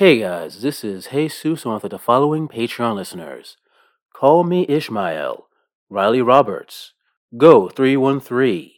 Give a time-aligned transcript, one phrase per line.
[0.00, 3.58] Hey guys, this is Jesus with the following Patreon listeners.
[4.14, 5.46] Call me Ishmael,
[5.90, 6.94] Riley Roberts,
[7.36, 8.70] Go 313,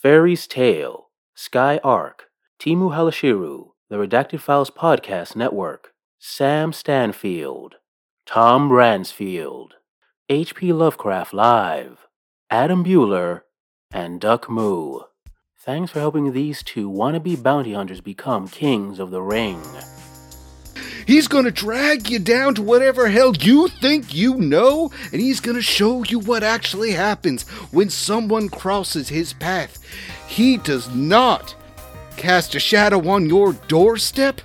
[0.00, 7.74] Fairy's Tale, Sky Arc, Timu Halashiru, the Redacted Files Podcast Network, Sam Stanfield,
[8.24, 9.72] Tom Ransfield,
[10.30, 10.72] H.P.
[10.72, 12.06] Lovecraft Live,
[12.48, 13.42] Adam Bueller,
[13.90, 15.00] and Duck Moo.
[15.54, 19.60] Thanks for helping these two wannabe bounty hunters become kings of the ring.
[21.06, 25.62] He's gonna drag you down to whatever hell you think you know, and he's gonna
[25.62, 29.78] show you what actually happens when someone crosses his path.
[30.28, 31.54] He does not
[32.16, 34.40] cast a shadow on your doorstep,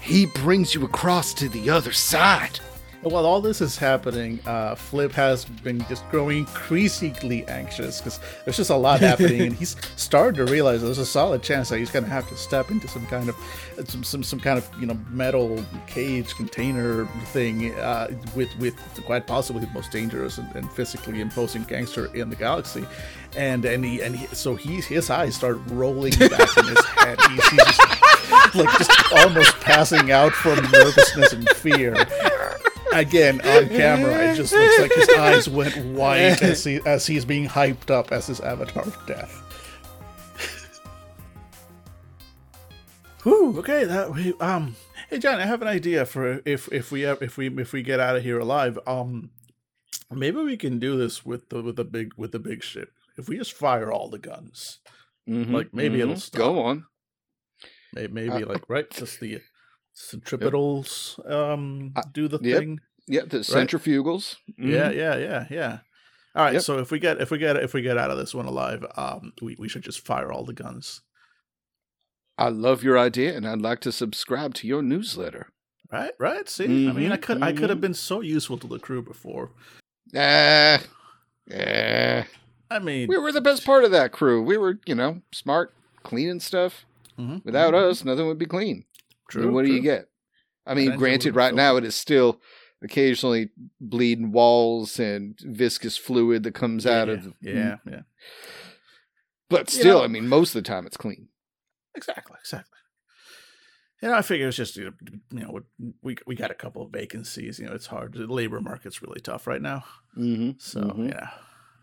[0.00, 2.60] he brings you across to the other side.
[3.04, 8.56] While all this is happening, uh, Flip has been just growing increasingly anxious because there's
[8.56, 11.90] just a lot happening, and he's starting to realize there's a solid chance that he's
[11.90, 13.36] going to have to step into some kind of
[13.84, 18.74] some some, some kind of you know metal cage container thing uh, with with
[19.04, 22.86] quite possibly the most dangerous and, and, physically imposing gangster in the galaxy,
[23.36, 27.18] and and he and he, so he his eyes start rolling back in his head.
[27.28, 31.94] He's, he's just, like just almost passing out from nervousness and fear
[32.94, 37.24] again on camera, it just looks like his eyes went white as he as he's
[37.24, 39.40] being hyped up as his avatar of death.
[43.22, 44.76] Whew, okay, that we um
[45.10, 48.00] hey John, I have an idea for if if we if we if we get
[48.00, 48.78] out of here alive.
[48.86, 49.30] Um
[50.10, 52.90] maybe we can do this with the with the big with the big ship.
[53.16, 54.78] If we just fire all the guns.
[55.28, 56.10] Mm-hmm, like maybe mm-hmm.
[56.10, 56.38] it'll stop.
[56.38, 56.84] Go on.
[57.94, 59.40] Maybe, maybe uh, like right, just the
[59.94, 62.58] centripetals um uh, do the yep.
[62.58, 62.80] thing.
[63.06, 63.46] Yeah, the right?
[63.46, 64.36] centrifugals.
[64.58, 64.70] Mm-hmm.
[64.70, 65.78] Yeah, yeah, yeah, yeah.
[66.34, 66.62] All right, yep.
[66.62, 68.84] so if we get if we get if we get out of this one alive,
[68.96, 71.02] um, we we should just fire all the guns.
[72.36, 75.52] I love your idea, and I'd like to subscribe to your newsletter.
[75.92, 76.48] Right, right.
[76.48, 77.44] See, mm-hmm, I mean, I could mm-hmm.
[77.44, 77.82] I could have mm-hmm.
[77.82, 79.52] been so useful to the crew before.
[80.16, 80.82] Ah,
[81.46, 82.24] yeah.
[82.70, 84.42] I mean, we were the best part of that crew.
[84.42, 85.72] We were, you know, smart,
[86.02, 86.84] cleaning stuff.
[87.18, 87.90] Mm-hmm, Without mm-hmm.
[87.90, 88.84] us, nothing would be clean.
[89.34, 89.42] True.
[89.42, 89.70] I mean, what true.
[89.70, 90.08] do you get?
[90.66, 92.40] I mean, granted, right now it is still
[92.82, 93.50] occasionally
[93.80, 97.34] bleeding walls and viscous fluid that comes yeah, out of.
[97.40, 98.02] Yeah, yeah.
[99.50, 101.28] But still, you know, I mean, most of the time it's clean.
[101.94, 102.78] Exactly, exactly.
[104.02, 104.92] You know, I figure it's just you
[105.30, 105.60] know
[106.02, 107.58] we we got a couple of vacancies.
[107.58, 108.14] You know, it's hard.
[108.14, 109.84] The labor market's really tough right now.
[110.16, 111.08] Mm-hmm, so mm-hmm.
[111.08, 111.30] yeah,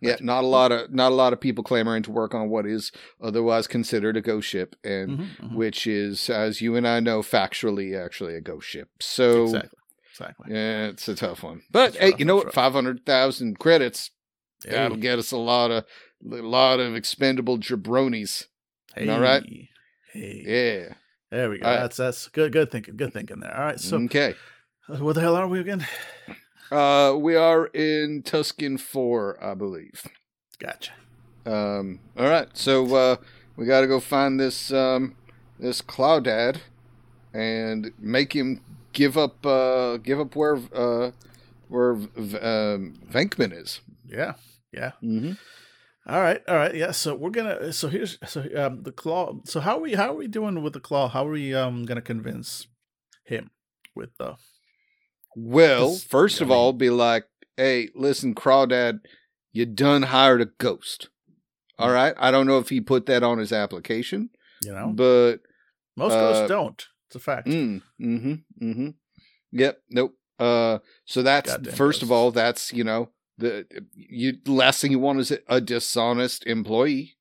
[0.02, 2.66] yeah, not a lot of not a lot of people clamoring to work on what
[2.66, 2.92] is
[3.22, 5.56] otherwise considered a ghost ship, and mm-hmm, mm-hmm.
[5.56, 8.90] which is, as you and I know, factually actually a ghost ship.
[9.00, 9.80] So exactly,
[10.12, 10.54] exactly.
[10.54, 11.62] Yeah, it's a tough one.
[11.72, 12.54] But hey, you know what?
[12.54, 14.10] Five hundred thousand credits.
[14.64, 14.72] Hey.
[14.72, 15.86] That'll get us a lot of
[16.24, 18.46] a lot of expendable jabronis.
[18.96, 19.08] Hey.
[19.08, 19.44] All right.
[20.14, 20.44] Hey.
[20.46, 20.96] Yeah.
[21.30, 21.68] There we go.
[21.68, 22.06] All that's right.
[22.06, 22.52] that's good.
[22.52, 22.98] Good thinking.
[22.98, 23.56] Good thinking there.
[23.56, 23.80] All right.
[23.80, 24.34] So okay.
[24.88, 25.86] What the hell are we again?
[26.72, 30.08] Uh, we are in Tuscan Four, I believe.
[30.60, 30.94] Gotcha.
[31.46, 32.00] Um.
[32.18, 32.48] All right.
[32.54, 33.16] So uh,
[33.56, 35.16] we got to go find this um
[35.60, 36.62] this Claudad,
[37.34, 38.62] and make him
[38.94, 41.12] give up uh give up where uh
[41.68, 43.82] where um, Venkman is.
[44.06, 44.34] Yeah.
[44.72, 44.92] Yeah.
[45.04, 45.34] Mm-hmm.
[46.08, 46.92] All right, all right, yeah.
[46.92, 47.72] So we're gonna.
[47.74, 49.36] So here's so um the claw.
[49.46, 51.08] So how are we how are we doing with the claw?
[51.08, 52.68] How are we um gonna convince
[53.24, 53.52] him
[53.96, 54.36] with the
[55.36, 57.26] well, first of all, be like,
[57.58, 59.00] hey, listen, Crawdad,
[59.54, 61.10] you done hired a ghost.
[61.78, 61.94] All mm.
[61.94, 62.14] right.
[62.18, 64.30] I don't know if he put that on his application.
[64.64, 65.38] You know, but
[65.98, 66.88] most uh, ghosts don't.
[67.08, 67.48] It's a fact.
[67.48, 68.34] Mm, mm-hmm.
[68.64, 68.90] Mm-hmm.
[69.52, 69.82] Yep.
[69.90, 70.16] Nope.
[70.40, 72.04] Uh, so that's Goddamn first ghosts.
[72.04, 77.18] of all, that's you know the you last thing you want is a dishonest employee.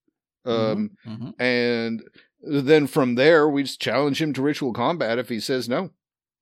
[0.47, 1.42] Mm-hmm, um, mm-hmm.
[1.42, 2.03] and
[2.41, 5.19] then from there we just challenge him to ritual combat.
[5.19, 5.91] If he says no,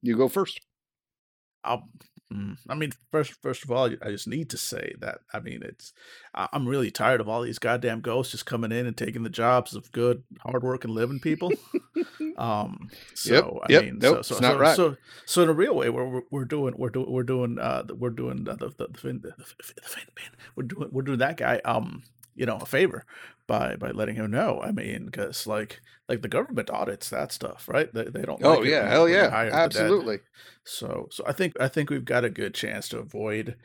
[0.02, 0.60] you go first.
[1.64, 1.88] I'll,
[2.32, 5.20] mm, I mean, first, first of all, I just need to say that.
[5.32, 5.92] I mean, it's
[6.34, 9.74] I'm really tired of all these goddamn ghosts just coming in and taking the jobs
[9.74, 11.52] of good, hardworking, living people.
[12.38, 14.76] um, so yep, I yep, mean, nope, so, so, not so, right.
[14.76, 14.96] so,
[15.26, 18.44] so in a real way, we're we're doing we're doing we're doing uh we're doing
[18.44, 20.02] the the the, the, the, the, the
[20.56, 22.02] we're doing we're doing that guy um
[22.38, 23.04] you know a favor
[23.46, 24.60] by by letting him know.
[24.62, 27.92] I mean, because like like the government audits that stuff, right?
[27.92, 28.42] They they don't.
[28.44, 30.20] Oh like yeah, hell yeah, absolutely.
[30.64, 33.56] So so I think I think we've got a good chance to avoid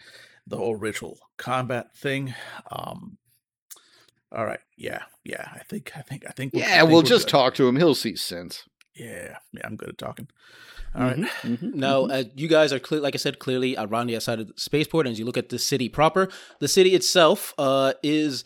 [0.47, 2.33] the whole ritual combat thing.
[2.71, 3.17] Um,
[4.31, 5.47] all right, yeah, yeah.
[5.53, 6.53] I think I think I think.
[6.53, 7.31] We'll, yeah, think we'll just good.
[7.31, 7.75] talk to him.
[7.75, 8.63] He'll see sense.
[8.95, 9.61] Yeah, yeah.
[9.63, 10.27] I'm good at talking.
[10.95, 11.17] All right.
[11.17, 12.11] mm-hmm, mm-hmm, now, mm-hmm.
[12.11, 15.07] Uh, you guys are clear, like I said, clearly around the outside of the spaceport.
[15.07, 16.29] And as you look at the city proper,
[16.59, 18.43] the city itself uh, is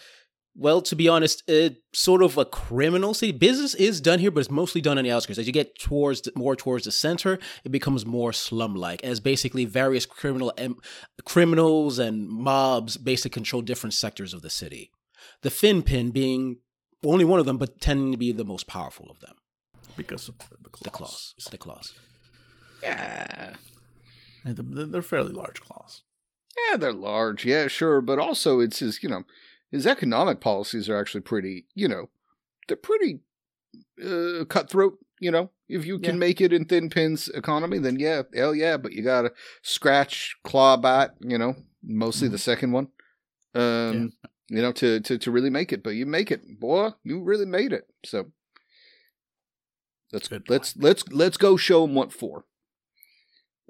[0.58, 3.32] well, to be honest, it's sort of a criminal city.
[3.32, 5.38] Business is done here, but it's mostly done on the outskirts.
[5.40, 9.66] As you get towards the, more towards the center, it becomes more slum-like, as basically
[9.66, 10.78] various criminal em-
[11.26, 14.90] criminals and mobs basically control different sectors of the city.
[15.44, 16.58] The Finpin being
[17.06, 19.36] only one of them, but tending to be the most powerful of them.
[19.96, 20.84] because of the claws.
[20.84, 21.34] The claws.
[21.52, 21.94] The claws.
[22.82, 23.54] Yeah.
[24.44, 26.04] And they're fairly large claws.
[26.70, 27.46] Yeah, they're large.
[27.46, 28.02] Yeah, sure.
[28.02, 29.24] But also, it's just you know,
[29.72, 32.10] his economic policies are actually pretty, you know,
[32.68, 33.20] they're pretty
[34.04, 34.98] uh, cutthroat.
[35.20, 36.20] You know, if you can Yeah.
[36.20, 38.78] make it in Thin Pin's economy, then yeah, hell yeah.
[38.78, 39.32] But you gotta
[39.64, 41.10] scratch, claw, bite.
[41.22, 42.90] You know, mostly the second one.
[43.56, 44.14] Um,
[44.50, 45.82] you know, to to to really make it.
[45.84, 46.90] But you make it, boy.
[47.04, 47.88] You really made it.
[48.06, 48.32] So
[50.14, 52.46] let's Good let's let's let's go show him what for.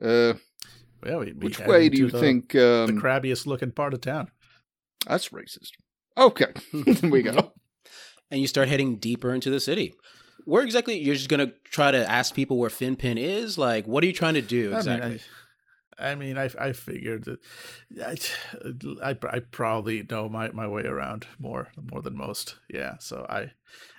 [0.01, 0.33] Uh,
[1.05, 2.51] Yeah, we, we which way do you the- think?
[2.51, 4.31] the Um, crabbiest looking part of town?
[5.07, 5.71] That's racist.
[6.17, 7.51] Okay, there we go.
[8.31, 9.93] and you start heading deeper into the city.
[10.45, 13.57] Where exactly you're just gonna try to ask people where Finpin is?
[13.57, 15.19] Like, what are you trying to do exactly?
[15.99, 18.31] I mean, I, I mean, I, I figured that
[19.03, 22.55] I, I, I probably know my, my way around more more than most.
[22.69, 23.51] Yeah, so I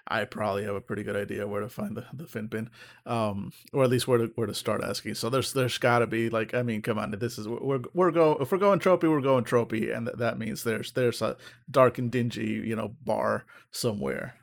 [0.08, 2.70] I probably have a pretty good idea where to find the the fin pin,
[3.06, 5.14] um, or at least where to where to start asking.
[5.14, 8.10] So there's there's got to be like I mean, come on, this is we're we're
[8.10, 11.37] go if we're going tropey, we're going tropey, and that that means there's there's a
[11.70, 14.34] dark and dingy you know bar somewhere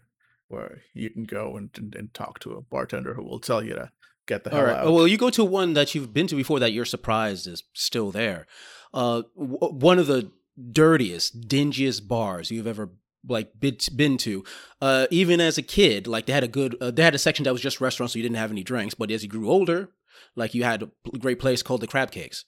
[0.47, 3.73] where you can go and, and, and talk to a bartender who will tell you
[3.73, 3.91] to
[4.27, 4.77] get the hell All right.
[4.77, 4.93] out.
[4.93, 8.11] Well, you go to one that you've been to before that you're surprised is still
[8.11, 8.45] there.
[8.93, 10.31] Uh, w- one of the
[10.71, 12.91] dirtiest, dingiest bars you've ever
[13.27, 14.43] like been been to.
[14.81, 17.43] Uh, even as a kid, like they had a good, uh, they had a section
[17.43, 18.93] that was just restaurants, so you didn't have any drinks.
[18.93, 19.89] But as you grew older,
[20.35, 22.45] like you had a great place called the Crab Cakes.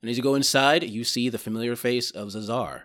[0.00, 2.82] And as you go inside, you see the familiar face of Zazar,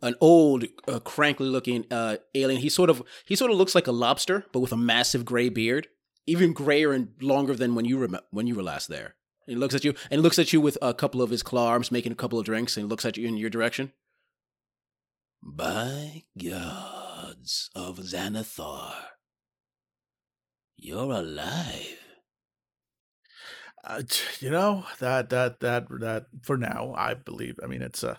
[0.00, 2.60] an old, uh, crankly-looking uh, alien.
[2.60, 5.48] He sort of he sort of looks like a lobster, but with a massive gray
[5.48, 5.88] beard,
[6.26, 9.16] even grayer and longer than when you rem- when you were last there.
[9.46, 11.68] And he looks at you and looks at you with a couple of his claw
[11.68, 13.92] arms, making a couple of drinks, and looks at you in your direction.
[15.42, 18.92] By gods of Xanathar,
[20.76, 21.98] you're alive.
[23.82, 24.02] Uh,
[24.40, 28.14] you know that that that that for now i believe i mean it's uh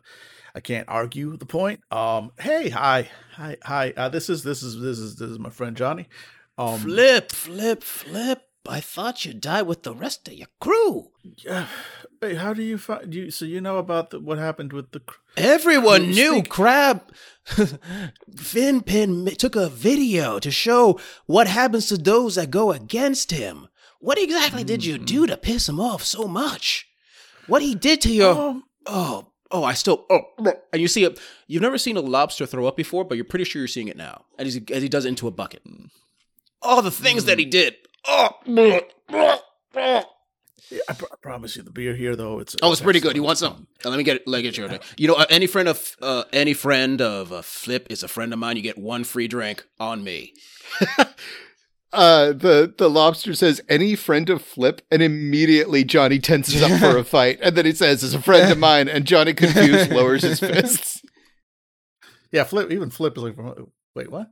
[0.56, 4.82] i can't argue the point um hey hi hi hi uh this is this is
[4.82, 6.08] this is this is my friend johnny
[6.58, 8.51] um flip, flip, flip.
[8.68, 11.12] I thought you'd die with the rest of your crew.
[11.44, 11.68] yeah
[12.22, 15.00] wait how do you find you so you know about the, what happened with the
[15.00, 17.02] cr- Everyone Well, knew speak- Crab.
[18.36, 23.68] Finpin took a video to show what happens to those that go against him.
[24.00, 26.88] What exactly did you do to piss him off so much?
[27.48, 30.22] What he did to your um, oh oh I still oh
[30.72, 31.20] and you see it.
[31.48, 33.98] You've never seen a lobster throw up before, but you're pretty sure you're seeing it
[33.98, 35.62] now as he as he does it into a bucket.
[36.62, 37.76] All the things that he did.
[38.08, 38.30] Oh,
[40.72, 43.16] yeah, I, pr- I promise you the beer here though it's oh, it's pretty good.
[43.16, 43.68] You want some?
[43.84, 44.28] Uh, let me get it.
[44.28, 44.80] Let me get you.
[44.98, 48.32] You know, uh, any friend of uh, any friend of uh, Flip is a friend
[48.32, 48.56] of mine.
[48.56, 50.34] You get one free drink on me.
[51.94, 56.98] Uh, the the lobster says any friend of Flip, and immediately Johnny tenses up for
[56.98, 60.22] a fight, and then he says, "As a friend of mine," and Johnny confused lowers
[60.22, 61.02] his fists.
[62.32, 63.36] yeah flip even flip is like
[63.96, 64.28] wait what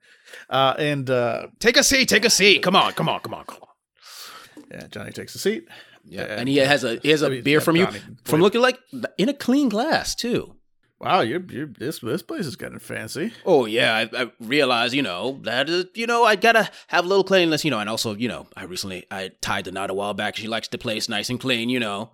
[0.49, 2.07] uh and uh Take a seat.
[2.09, 2.61] Take a seat.
[2.63, 2.93] Come on.
[2.93, 3.19] Come on.
[3.21, 3.45] Come on.
[3.45, 4.63] Come on.
[4.71, 5.67] yeah johnny takes a seat
[6.05, 8.01] Yeah, and he has a he has I a mean, beer yeah, from you Johnny,
[8.25, 8.79] from looking like
[9.17, 10.55] in a clean glass too.
[10.99, 15.01] wow you're, you're this this place is getting fancy Oh yeah, I, I realize you
[15.01, 18.15] know that is you know I gotta have a little cleanliness you know, and also
[18.15, 20.35] you know I recently I tied the knot a while back.
[20.35, 22.11] She likes the place nice and clean, you know,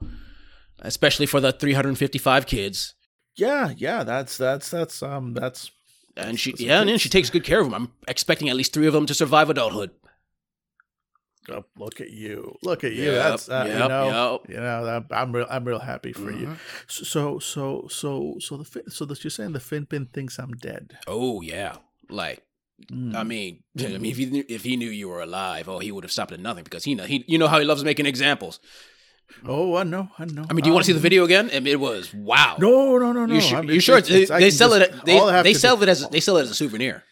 [0.80, 2.94] especially for the 355 kids.
[3.38, 5.72] yeah yeah that's that's that's um that's
[6.18, 7.74] And she That's yeah, and then she takes good care of them.
[7.74, 9.92] I'm expecting at least three of them to survive adulthood.
[11.48, 12.56] Oh, look at you!
[12.64, 13.12] Look at you!
[13.12, 14.50] Yep, That's uh, yep, you know, yep.
[14.50, 14.86] you know.
[14.88, 15.46] I'm, I'm real.
[15.50, 16.48] I'm real happy for you.
[16.48, 16.58] Mhm.
[16.88, 20.98] So, so, so, so the fin- so that you're saying the Finpin thinks I'm dead.
[21.06, 21.78] Oh yeah,
[22.10, 22.42] like
[22.92, 23.16] Mm.
[23.16, 25.92] I mean, I mean, if he knew, if he knew you were alive, oh, he
[25.92, 28.06] would have stopped at nothing because he know he you know how he loves making
[28.06, 28.60] examples.
[29.48, 30.46] oh, I know, I know.
[30.50, 31.50] I mean, do you want to see the Um, video again?
[31.54, 32.58] I mean, it was wow.
[32.60, 33.34] No, no, no, no.
[33.36, 33.58] you sure?
[33.58, 33.98] I'm- sure?
[33.98, 35.06] it's- it's- they sell just- it.
[35.06, 37.04] They sell do- it as they sell it as a souvenir.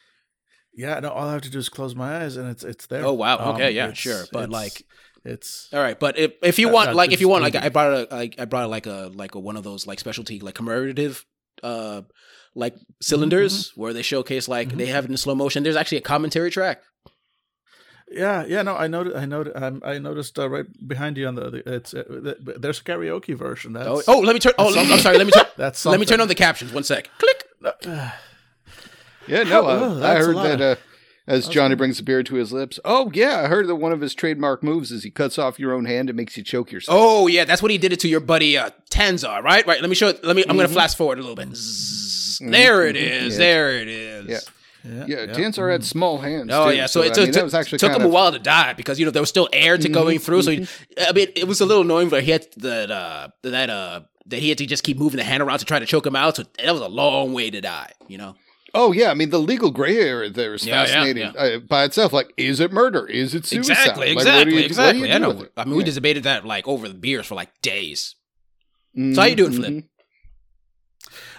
[0.75, 1.09] Yeah, no.
[1.09, 3.05] All I have to do is close my eyes, and it's it's there.
[3.05, 3.53] Oh, wow.
[3.53, 4.25] Okay, yeah, sure.
[4.31, 4.83] But, like-
[5.25, 7.93] it's All right, but if if you want, like, if you want, like, I brought
[7.93, 11.25] a, like, I brought like a like a one of those like specialty like commemorative,
[11.63, 12.01] uh,
[12.55, 14.77] like cylinders where they showcase like Mhm.
[14.77, 15.63] they have it in slow motion.
[15.63, 16.81] There's actually a commentary track.
[18.13, 18.61] Yeah, yeah.
[18.61, 19.15] No, I noticed.
[19.17, 19.55] I noticed.
[19.55, 21.49] Um, I noticed uh, right behind you on the.
[21.49, 23.73] the it's uh, the, there's a karaoke version.
[23.73, 24.53] That's Oh, oh, let me turn.
[24.57, 25.17] Oh, I'm, I'm sorry.
[25.17, 25.45] Let me turn.
[25.57, 26.71] that's let me turn on the captions.
[26.73, 27.09] One sec.
[27.17, 27.43] Click.
[27.85, 28.11] Uh,
[29.27, 30.81] Yeah, no, I, Oh, I that's heard that of- uh,
[31.25, 32.81] as Johnny brings the beer to his lips.
[32.83, 35.73] Oh, yeah, I heard that one of his trademark moves is he cuts off your
[35.73, 36.97] own hand and makes you choke yourself.
[36.99, 39.65] Oh yeah, that's what he did it to your buddy uh, Tanzar, right?
[39.65, 39.79] Right.
[39.79, 40.21] Let me show it.
[40.25, 40.43] Let me.
[40.49, 40.73] I'm gonna Mhm.
[40.73, 41.55] flash forward a little bit.
[41.55, 42.39] Zzz.
[42.39, 43.33] There it is.
[43.35, 43.39] Yeah.
[43.39, 44.25] There it is.
[44.27, 44.39] Yeah.
[44.83, 46.49] Yeah, yeah, Tansar had small hands.
[46.51, 48.01] Oh too, yeah, so, it I took, mean, that was actually took him a of-
[48.03, 48.13] Mm-hmm.
[48.13, 50.41] while to die because you know there was still air to going through.
[50.41, 50.67] So he,
[50.99, 54.39] I mean, it was a little annoying, but he had that uh that uh that
[54.39, 56.35] he had to just keep moving the hand around to try to choke him out.
[56.35, 57.91] So that was a long way to die.
[58.09, 58.35] You know.
[58.75, 61.41] Oh yeah, I mean the legal gray area there is Yeah, yeah, fascinating yeah.
[61.41, 62.11] Uh, by itself.
[62.11, 63.05] Like, is it murder?
[63.05, 63.71] Is it suicide?
[63.71, 64.07] Exactly.
[64.07, 64.53] Like, Exactly.
[64.55, 64.99] you, exactly.
[65.01, 65.47] What do you I know.
[65.55, 65.91] I mean, we Yeah.
[65.93, 68.15] debated that like over the beers for like days.
[68.97, 69.83] Mhm, So how you doing, Flip?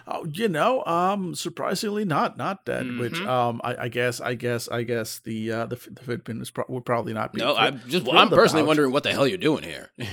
[0.07, 2.99] Oh, you know, um, surprisingly not not dead.
[2.99, 3.27] Which Mhm.
[3.27, 6.67] um, I, I guess, I guess, I guess the uh, the, the Fitpin is pro-
[6.69, 7.41] would probably not be.
[7.41, 8.05] No, I'm just.
[8.05, 8.69] thrilled I'm personally about.
[8.69, 9.91] wondering what the hell you're doing here.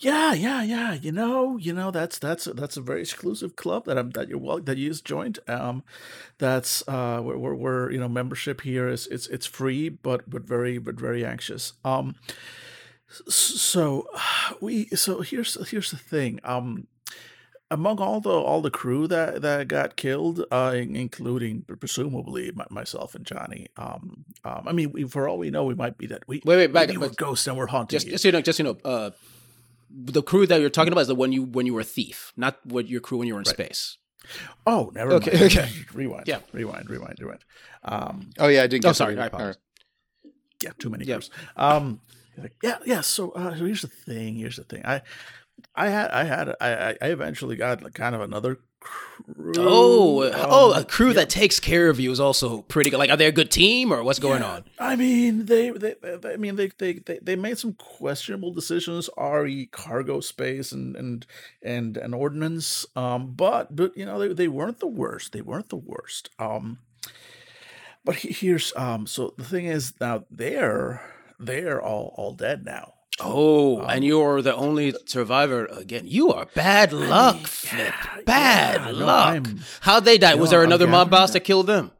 [0.00, 0.92] Yeah, yeah, yeah.
[0.94, 4.36] You know, you know that's that's that's a very exclusive club that I'm that you're
[4.38, 5.38] well that you just joined.
[5.48, 5.84] Um,
[6.38, 10.42] that's uh, where, where, where you know membership here is it's it's free, but but
[10.42, 11.74] very but very anxious.
[11.84, 12.16] Um,
[13.28, 14.08] so
[14.60, 16.40] we so here's here's the thing.
[16.44, 16.88] Um,
[17.72, 23.14] among all the all the crew that that got killed, uh, including presumably my, myself
[23.14, 23.68] and Johnny.
[23.76, 26.56] Um, um, I mean, we, for all we know, we might be that we Wait,
[26.56, 28.12] wait, back we up, were ghosts and we're haunting just, you.
[28.12, 29.10] just so you know, just so you know, uh,
[29.90, 32.32] the crew that you're talking about is the one you when you were a thief,
[32.36, 33.98] not what your crew when you were in space.
[34.66, 35.44] Oh, never Okay, mind.
[35.46, 35.68] okay.
[35.94, 36.28] rewind.
[36.28, 36.40] Yeah.
[36.52, 37.44] rewind, rewind, rewind.
[37.84, 38.86] Um, Oh yeah, I didn't.
[38.86, 39.58] Oh, sorry, that I apologize.
[40.62, 41.14] yeah, too many Yeah.
[41.16, 41.30] years.
[41.56, 42.00] Um,
[42.62, 43.00] yeah, yeah.
[43.02, 44.36] So, uh, so here's the thing.
[44.36, 44.82] Here's the thing.
[44.86, 45.02] I,
[45.74, 49.54] I had, I had, I, I eventually got like kind of another crew.
[49.58, 52.98] Oh, uh, oh, a um, crew that takes care of you is also pretty good.
[52.98, 54.50] Like, are they a good team or what's going yeah.
[54.50, 54.64] on?
[54.78, 59.08] I mean, they, they, they I mean, they, they, they, they made some questionable decisions.
[59.16, 61.26] Re cargo space and and
[61.62, 62.84] and and ordnance.
[62.96, 65.32] Um, but but you know, they, they weren't the worst.
[65.32, 66.30] They weren't the worst.
[66.38, 66.78] Um,
[68.04, 69.06] but he- here's um.
[69.06, 71.02] So the thing is now they're
[71.38, 72.94] they're all all dead now.
[73.20, 76.04] Oh, Um, and you're the only survivor again.
[76.06, 77.92] You are bad luck, mean, Flip.
[78.16, 79.34] yeah, Bad yeah, no, luck.
[79.34, 80.34] I'm- How'd they die?
[80.34, 81.90] Was No, there I'm another mob boss that- that killed them?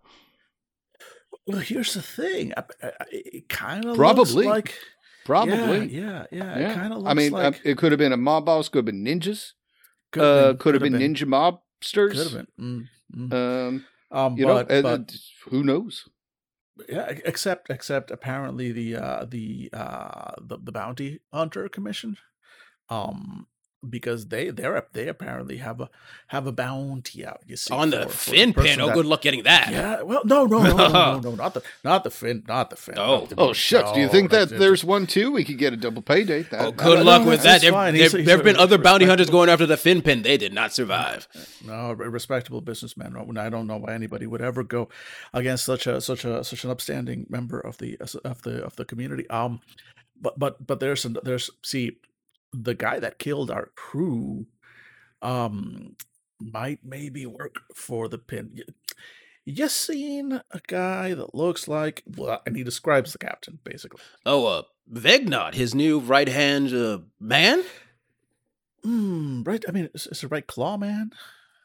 [1.46, 2.52] Well, here's the thing.
[2.56, 4.46] I, I, I- it kind of Probably.
[4.46, 4.74] like
[5.24, 5.86] Probably.
[5.86, 6.58] Yeah, yeah, yeah.
[6.58, 6.70] Yeah.
[6.70, 7.10] It kind of looks like.
[7.10, 8.68] I mean, like uh, it could have been a mob boss.
[8.68, 9.52] Could have been ninjas.
[10.12, 12.10] could've uh, been- could have could've been, ninja mobsters.
[12.12, 12.88] Could have been.
[13.14, 13.32] Mm, mm.
[13.68, 16.08] Um, Um, you but, know, uh, but uh, who knows?
[16.88, 22.16] Yeah, except except apparently the uh the uh the, the bounty hunter commission,
[22.88, 23.46] um,
[23.88, 25.88] because they they're they apparently have a
[26.28, 27.40] have a bounty out.
[27.46, 28.80] You see On the for- for fin pin.
[28.80, 29.70] Oh, that- good luck getting that.
[29.72, 32.76] Yeah, well, no, no, no, no, no, no, not the not the fin, not the
[32.76, 32.94] fin.
[32.98, 33.26] Oh.
[33.26, 33.92] the- Oh shucks!
[33.92, 35.32] Do you think that there's one too?
[35.32, 36.42] We could get a double payday.
[36.42, 37.60] That, Oh, good no, luck no, with that.
[37.60, 40.00] There, there, He's a- he's there have been other bounty hunters going after the fin
[40.02, 40.22] pin.
[40.22, 41.26] They did not survive.
[41.66, 43.16] No, respectable businessman.
[43.36, 44.88] I don't know why anybody would ever go
[45.32, 48.84] against such a such a such an upstanding member of the of the of the
[48.84, 49.28] community.
[49.28, 49.60] Um,
[50.20, 51.96] but but but there's an, there's see
[52.52, 54.46] the guy that killed our crew,
[55.20, 55.96] um,
[56.40, 58.50] might maybe work for the pin.
[58.54, 58.64] You,
[59.54, 64.00] just seen a guy that looks like well, and he describes the captain basically.
[64.24, 67.64] Oh, uh, Vegnot, his new right hand uh, man.
[68.82, 69.64] Hmm, right.
[69.68, 71.12] I mean, it's, is it right claw man?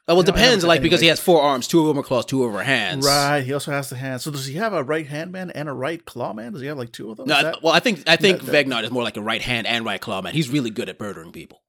[0.08, 0.64] Oh, well, it You know, I depends.
[0.64, 2.64] Like because he has four arms, two of them are claws, two of them are
[2.64, 3.04] hands.
[3.06, 3.42] Right.
[3.42, 4.22] He also has the hand.
[4.22, 6.52] So does he have a right hand man and a right claw man?
[6.52, 7.28] Does he have like two of them?
[7.28, 9.84] No, that- well, I think I think that- is more like a right hand and
[9.84, 10.32] right claw man.
[10.32, 11.60] He's really good at murdering people.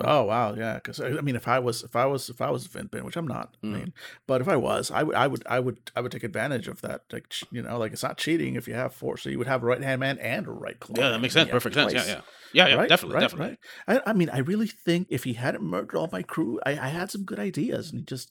[0.00, 0.74] Oh wow, yeah.
[0.74, 3.16] Because I mean, if I was, if I was, if I was a Finpin, which
[3.16, 3.74] I'm not, Mm.
[3.74, 3.92] I mean,
[4.26, 6.80] but if I was, I would, I would, I would, I would take advantage of
[6.80, 7.02] that.
[7.12, 9.16] Like you know, like it's not cheating if you have four.
[9.16, 10.96] So you would have a right hand man and a right claw.
[10.98, 11.48] Yeah, that makes sense.
[11.48, 11.92] Perfect sense.
[11.92, 12.20] Yeah, yeah,
[12.52, 12.74] yeah, yeah.
[12.74, 13.58] right, definitely, right, definitely.
[13.86, 14.02] Right.
[14.04, 16.88] I, I mean, I really think if he hadn't murdered all my crew, I, I
[16.88, 18.30] had some good ideas, and he just.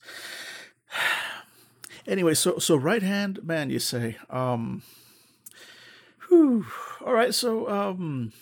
[2.07, 4.17] anyway, so so right hand man, you say.
[4.29, 4.83] Um.
[6.27, 6.65] Whew.
[7.05, 8.33] All right, so um.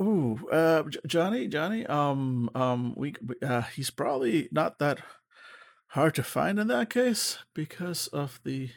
[0.00, 1.86] Ooh, uh, J- Johnny, Johnny.
[1.86, 4.98] Um, um, we, we- uh, he's probably not that
[5.88, 8.70] hard to find in that case because of the,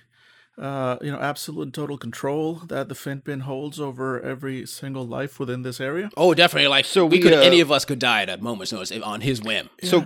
[0.59, 5.39] uh, you know, absolute and total control that the Finpin holds over every single life
[5.39, 6.09] within this area.
[6.15, 6.67] Oh, definitely.
[6.67, 8.91] Like So we we, could, uh, any of us could die at a moment's notice
[8.91, 9.69] if- on his whim.
[9.81, 10.05] So,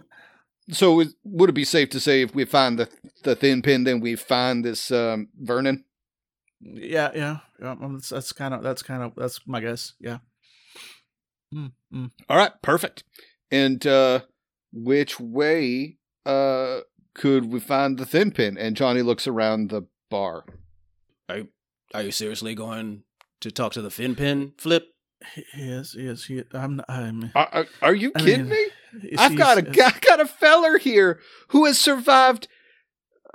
[0.72, 2.88] so would it be safe to say if we find the
[3.24, 5.84] the thin pin, then we find this um, Vernon?
[6.62, 7.72] yeah, yeah, yeah.
[7.72, 9.94] um, That's, that's kind of that's kind of that's my guess.
[10.00, 10.20] Yeah.
[11.53, 12.12] Mm, mm.
[12.29, 13.03] All right, perfect.
[13.51, 14.22] And uh,
[14.72, 16.79] which way uh,
[17.13, 18.58] could we find the thin pin?
[18.58, 20.46] And Johnny looks around the bar.
[21.93, 23.03] Are you seriously going
[23.41, 24.93] to talk to the fin pin flip?
[25.58, 25.96] Yes, yes.
[25.98, 26.25] is.
[26.25, 26.81] He I'm.
[26.88, 27.31] I'm.
[27.36, 28.50] Are, are, are you I kidding mean,
[28.93, 29.10] me?
[29.10, 32.48] is I've he- got a is- got a feller here who has survived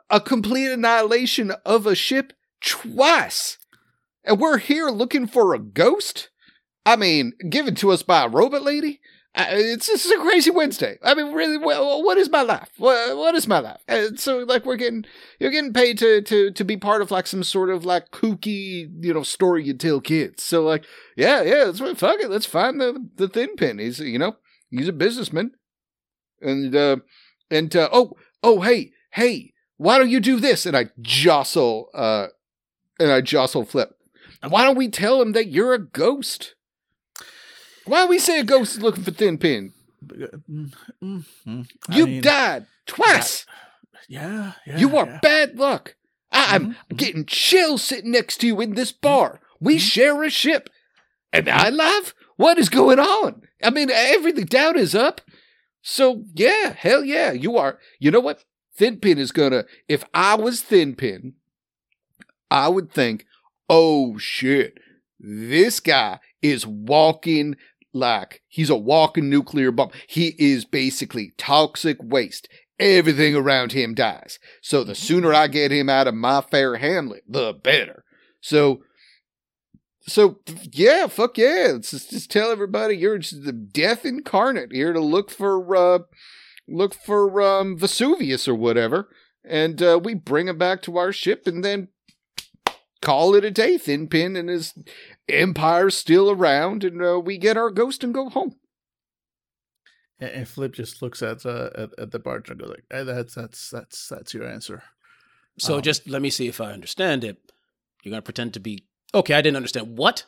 [0.09, 2.33] a complete annihilation of a ship
[2.63, 3.59] twice.
[4.25, 6.31] And we're here looking for a ghost?
[6.87, 9.01] I mean, given to us by a robot lady?
[9.35, 10.99] Uh, it's this is a crazy Wednesday.
[11.03, 12.71] I mean, really, well, what is my life?
[12.79, 13.83] What, what is my life?
[13.87, 15.05] And so, like, we're getting
[15.39, 18.89] you're getting paid to to to be part of like some sort of like kooky,
[19.01, 20.43] you know, story you tell kids.
[20.43, 22.31] So, like, yeah, yeah, let's fuck it.
[22.31, 23.79] Let's find the the thin pin.
[23.79, 24.37] He's you know
[24.71, 25.51] he's a businessman,
[26.41, 26.97] and uh
[27.51, 28.13] and uh, oh
[28.43, 30.65] oh hey hey why don't you do this?
[30.65, 32.29] And I jostle uh
[32.99, 33.91] and I jostle Flip.
[34.49, 36.55] Why don't we tell him that you're a ghost?
[37.87, 39.73] Why we say a ghost is looking for Thin Pin?
[40.05, 41.71] Mm, mm, mm.
[41.91, 43.47] You mean, died twice.
[44.09, 44.79] Yeah, yeah.
[44.79, 45.19] you are yeah.
[45.23, 45.97] bad luck.
[46.31, 46.97] I'm Mhm.
[46.97, 49.41] getting chills sitting next to you in this bar.
[49.61, 50.69] We share a ship.
[51.33, 53.43] And I love what is going on.
[53.63, 55.21] I mean, everything down is up.
[55.83, 57.79] So yeah, hell yeah, you are.
[57.99, 58.45] You know what?
[58.77, 59.65] Thin Pin is gonna.
[59.89, 61.35] If I was Thin Pin,
[62.51, 63.27] I would think,
[63.69, 64.79] oh shit,
[65.19, 67.57] this guy is walking
[67.97, 69.91] like he's a walking nuclear bomb.
[70.07, 72.49] He is basically toxic waste.
[72.79, 74.39] Everything around him dies.
[74.61, 78.05] So the sooner I get him out of my fair hamlet, the better.
[78.43, 78.83] So,
[80.03, 80.41] so
[80.73, 81.71] yeah, fuck yeah.
[81.73, 85.99] Let's just, just tell everybody you're just the death incarnate here to look for, uh,
[86.69, 89.09] look for, um, Vesuvius or whatever.
[89.43, 91.89] And, uh, we bring him back to our ship and then
[93.01, 93.79] call it a day.
[93.79, 94.75] Thin Pin and his
[95.29, 98.57] empire's still around and, uh, we get our ghost and go home.
[100.19, 103.03] And, and Flip just looks at uh, at, at the bartender and goes like, "Eh,
[103.05, 104.83] "That's that's that's that's your answer."
[105.59, 105.81] So Oh.
[105.81, 107.39] just let me see if I understand it.
[108.03, 109.35] You're gonna pretend to be okay.
[109.35, 110.25] I didn't understand what.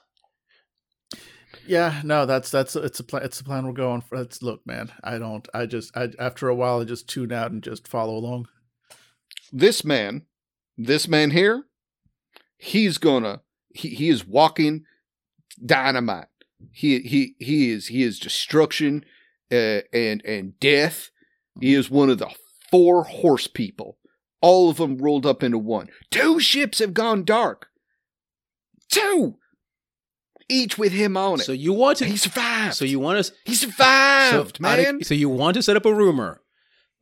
[1.67, 3.23] Yeah, no, that's that's it's a plan.
[3.23, 4.17] It's a plan we're going for.
[4.21, 4.93] It's look, man.
[5.03, 5.47] I don't.
[5.55, 5.97] I just.
[5.97, 8.49] I after a while, I just tune out and just follow along.
[9.53, 10.27] this man,
[10.77, 11.65] this man here,
[12.59, 14.85] he's gonna he, he is walking
[15.65, 16.27] dynamite.
[16.73, 19.05] He he he is he is destruction
[19.53, 21.11] uh, and and death.
[21.61, 22.31] He is one of the
[22.71, 23.99] four horse people,
[24.41, 25.89] all of them rolled up into one.
[26.11, 27.69] Two ships have gone dark.
[28.91, 29.37] Two,
[30.49, 31.45] each with him on it.
[31.45, 32.07] So you want to?
[32.07, 32.75] he survived.
[32.75, 33.33] So you want to?
[33.45, 35.03] he survived, so, man.
[35.03, 36.41] so you want to set up a rumor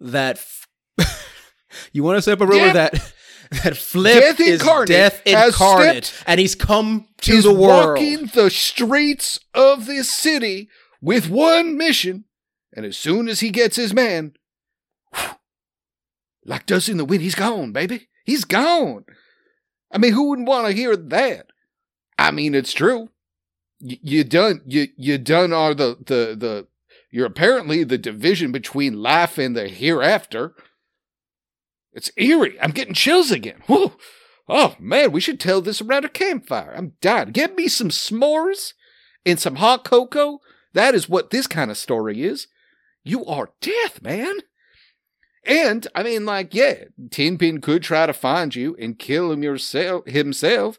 [0.00, 0.68] that f-
[1.92, 3.12] you want to set up a rumor that
[3.64, 7.98] that Flip Death is incarnate death incarnate, stepped- and he's come to He's the world.
[7.98, 10.68] He's walking the streets of this city
[11.00, 12.24] with one mission,
[12.74, 14.32] and as soon as he gets his man,
[15.14, 15.30] whew,
[16.44, 18.08] like dust in the wind, he's gone, baby.
[18.24, 19.04] He's gone.
[19.92, 21.46] I mean, who wouldn't want to hear that?
[22.18, 23.10] I mean, it's true.
[23.80, 26.66] Y- you done you you done are the the the
[27.10, 30.54] you're apparently the division between life and the hereafter.
[31.96, 32.60] It's eerie.
[32.60, 33.62] I'm getting chills again.
[33.66, 33.96] Whew.
[34.48, 36.74] Oh man, we should tell this around a campfire.
[36.76, 37.30] I'm dying.
[37.30, 38.74] Get me some s'mores
[39.24, 40.40] and some hot cocoa.
[40.74, 42.48] That is what this kind of story is.
[43.02, 44.40] You are death, man.
[45.42, 50.06] And I mean, like, yeah, Tinpin could try to find you and kill him yourself
[50.06, 50.78] himself,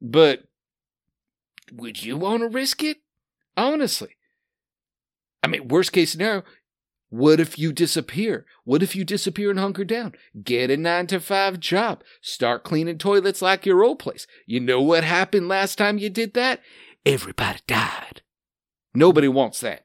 [0.00, 0.44] but
[1.70, 2.98] would you want to risk it?
[3.56, 4.16] Honestly.
[5.42, 6.42] I mean, worst case scenario,
[7.14, 8.44] what if you disappear?
[8.64, 10.14] What if you disappear and hunker down?
[10.42, 12.02] Get a nine to five job.
[12.20, 14.26] Start cleaning toilets like your old place.
[14.46, 16.60] You know what happened last time you did that?
[17.06, 18.22] Everybody died.
[18.94, 19.84] Nobody wants that.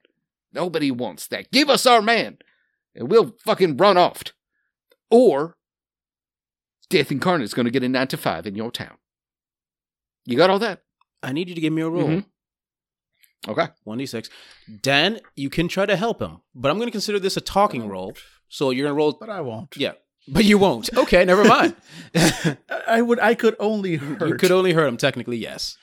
[0.54, 1.52] Nobody wants that.
[1.52, 2.40] Give us our man,
[2.96, 4.24] and we'll fucking run off.
[5.12, 5.56] Or
[6.90, 8.98] Death Incarnate is going to get a nine to five in your town.
[10.26, 10.82] You got all that?
[11.22, 12.08] I need you to give me a roll.
[12.08, 12.26] Mhm.
[13.48, 13.68] Okay.
[13.84, 14.30] One d six.
[14.82, 17.88] Dan, you can try to help him, but I'm going to consider this a talking
[17.88, 18.16] roll.
[18.50, 19.18] So you're going to roll.
[19.20, 19.76] But I won't.
[19.78, 19.94] Yeah,
[20.28, 20.90] but you won't.
[20.96, 21.76] Okay, never mind.
[22.88, 23.20] I, would.
[23.20, 24.28] I could only hurt.
[24.28, 24.98] you could only hurt him.
[24.98, 25.78] Technically, yes.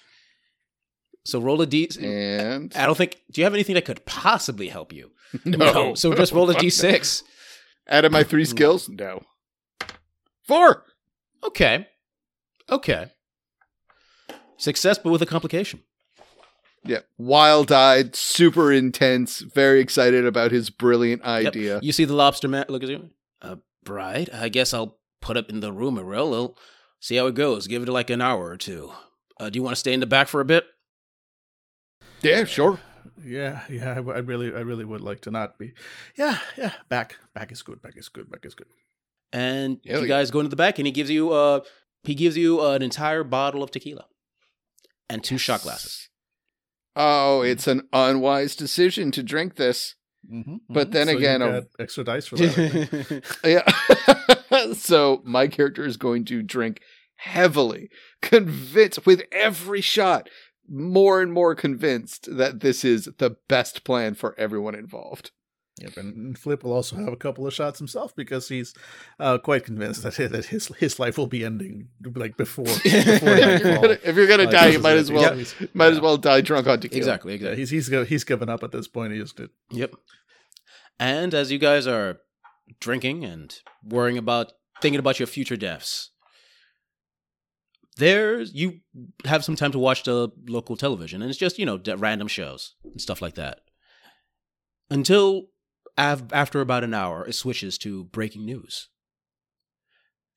[1.25, 1.88] So roll a d.
[2.01, 3.23] And I don't think.
[3.31, 5.12] Do you have anything that could possibly help you?
[5.45, 5.95] no.
[5.95, 7.23] So just roll a d6.
[7.88, 8.51] Out of my three hmm.
[8.51, 9.23] skills, no.
[10.42, 10.85] Four.
[11.45, 11.87] Okay.
[12.71, 13.12] Okay.
[14.57, 15.83] Success, but with a complication.
[16.88, 17.01] Yeah.
[17.18, 21.46] Wild eyed, super intense, very excited about his brilliant Yep.
[21.46, 21.81] idea.
[21.83, 22.66] You see the lobster man.
[22.68, 23.11] Look at you.
[23.42, 26.31] Uh, Bride, I guess I'll put up in the room, Ariel.
[26.31, 26.59] We'll
[27.01, 27.66] see how it goes.
[27.66, 28.92] Give it like an hour or two.
[29.38, 30.64] Uh, do you want to stay in the back for a bit?
[32.22, 32.81] Yeah, sure.
[33.25, 33.92] Yeah, yeah.
[33.92, 35.72] I, w- I really, I really would like to not be.
[36.16, 36.72] Yeah, yeah.
[36.88, 37.81] Back, back is good.
[37.83, 38.31] Back is good.
[38.31, 38.66] Back is good.
[39.33, 40.09] And Hell you yeah.
[40.09, 41.61] guys go into the back, and he gives you uh
[42.05, 44.07] he gives you an entire bottle of tequila
[45.09, 46.09] and two shot glasses.
[46.96, 49.94] Oh, it's an unwise decision to drink this.
[50.32, 53.22] Mm-hmm, But then again, you a- got extra dice for that.
[53.44, 54.72] Yeah.
[54.72, 56.80] so my character is going to drink
[57.16, 57.90] heavily,
[58.22, 60.28] convinced with every shot,
[60.68, 65.30] more and more convinced that this is the best plan for everyone involved.
[65.79, 68.73] Yep, and Flip will also have a couple of shots himself because he's
[69.21, 72.65] uh, quite convinced that that his his life will be ending like before.
[72.83, 75.45] before if you're gonna, if you're gonna Like, die, you might as well Yeah.
[75.75, 76.97] might as well die drunk on tequila.
[76.99, 79.12] Exactly, Yeah, he's he's go- he's given up at this point.
[79.12, 79.51] He just did.
[79.71, 79.95] Yep.
[80.99, 82.21] And as you guys are
[82.81, 86.11] drinking and worrying about thinking about your future deaths,
[87.99, 88.81] there's you
[89.27, 92.75] have some time to watch the local television, and it's just you know random shows
[92.85, 93.61] and stuff like that.
[94.91, 95.49] Until
[95.98, 98.88] av- after about an hour, it switches to breaking news,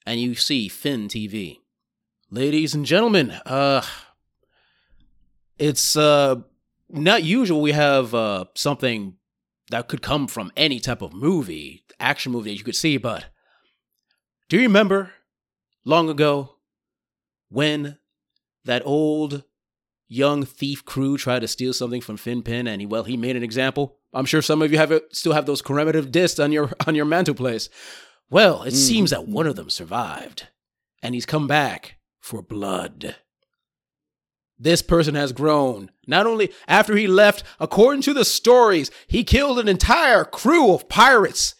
[0.05, 1.57] and you see Finn TV.
[2.31, 3.83] Ladies and gentlemen, uh,
[5.57, 6.35] it's uh
[6.89, 7.61] not usual.
[7.61, 9.15] We have uh something
[9.71, 13.25] that could come from any type of movie, action movie that you could see, but
[14.47, 15.11] do you remember
[15.85, 16.55] long ago
[17.49, 17.97] when
[18.65, 19.43] that old
[20.09, 23.37] young thief crew tried to steal something from Finn Pin and he well he made
[23.37, 23.97] an example?
[24.13, 27.05] I'm sure some of you have still have those commemorative discs on your on your
[27.05, 27.69] mantelpiece.
[28.29, 28.77] Well, it mm.
[28.77, 30.47] seems that one of them survived
[31.01, 33.15] and he's come back for blood.
[34.57, 35.89] This person has grown.
[36.05, 40.89] Not only after he left, according to the stories, he killed an entire crew of
[40.89, 41.55] pirates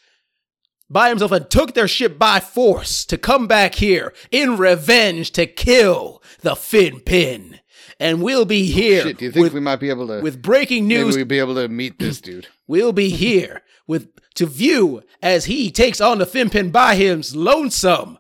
[0.90, 5.46] by himself and took their ship by force to come back here in revenge to
[5.46, 7.59] kill the Fin Pin.
[8.00, 10.42] And we'll be here Shit, do you think with, we might be able to with
[10.42, 12.48] breaking maybe news we'd be able to meet this dude?
[12.66, 18.18] we'll be here with to view as he takes on the Finpin by him's lonesome.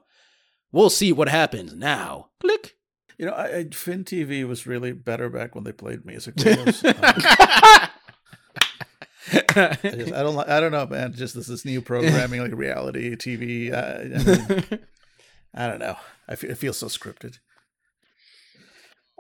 [0.71, 2.29] We'll see what happens now.
[2.41, 2.75] Click.
[3.17, 6.83] You know, I, I, Finn TV was really better back when they played music videos.
[6.85, 6.95] Um,
[9.55, 10.37] I, just, I don't.
[10.37, 11.13] I don't know, man.
[11.13, 13.73] Just this, this new programming, like reality TV.
[13.73, 14.79] Uh, I, mean,
[15.53, 15.97] I don't know.
[16.27, 17.39] I feel, it feels so scripted.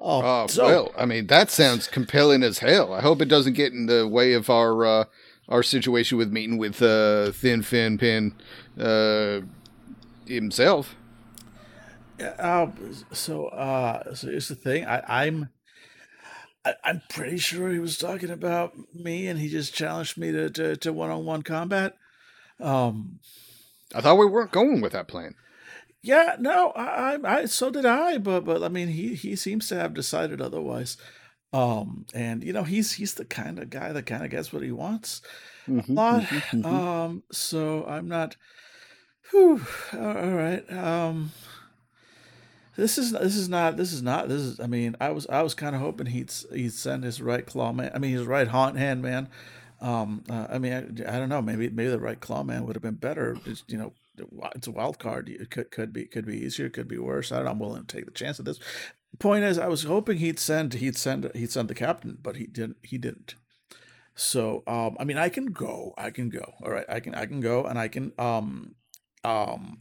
[0.01, 2.93] Oh, Oh so well, I mean that sounds compelling as hell.
[2.93, 5.03] I hope it doesn't get in the way of our uh,
[5.47, 8.33] our situation with meeting with uh, Thin Fin Pin
[8.79, 9.41] uh,
[10.25, 10.95] himself.
[12.19, 12.67] Uh,
[13.11, 14.85] so uh, so here's the thing.
[14.85, 15.49] I, I'm
[16.65, 20.49] I, I'm pretty sure he was talking about me, and he just challenged me to
[20.49, 21.95] to, to one-on-one combat.
[22.59, 23.19] Um,
[23.95, 25.35] I thought we weren't going with that plan.
[26.01, 29.75] Yeah, no, I, I, so did I, but but I mean, he he seems to
[29.75, 30.97] have decided otherwise.
[31.53, 34.63] Um, and you know, he's he's the kind of guy that kind of gets what
[34.63, 35.21] he wants
[35.67, 36.25] Mhm, a lot.
[36.31, 36.81] mhm, mhm.
[37.05, 38.35] Um, so I'm not.
[39.31, 39.61] Whew,
[39.93, 40.69] all right.
[40.71, 41.31] Um,
[42.75, 44.59] this is this is not this is not this is.
[44.59, 47.73] I mean, I was I was kind of hoping he'd he'd send his right claw
[47.73, 47.91] man.
[47.93, 49.29] I mean, his right haunt hand man.
[49.81, 51.41] Um, uh, I mean, I, I don't know.
[51.41, 53.39] Maybe maybe the right claw man would have been better.
[53.45, 53.93] just, you know,
[54.55, 55.29] it's a wild card.
[55.29, 56.69] It could could be could be easier.
[56.69, 57.31] Could be worse.
[57.31, 57.51] I don't know.
[57.51, 58.59] I'm willing to take the chance of this.
[59.19, 62.45] Point is, I was hoping he'd send he'd send he'd send the captain, but he
[62.47, 62.77] didn't.
[62.83, 63.35] He didn't.
[64.15, 65.93] So um I mean I can go.
[65.97, 66.53] I can go.
[66.63, 66.85] All right.
[66.89, 68.75] I can I can go and I can um
[69.23, 69.79] um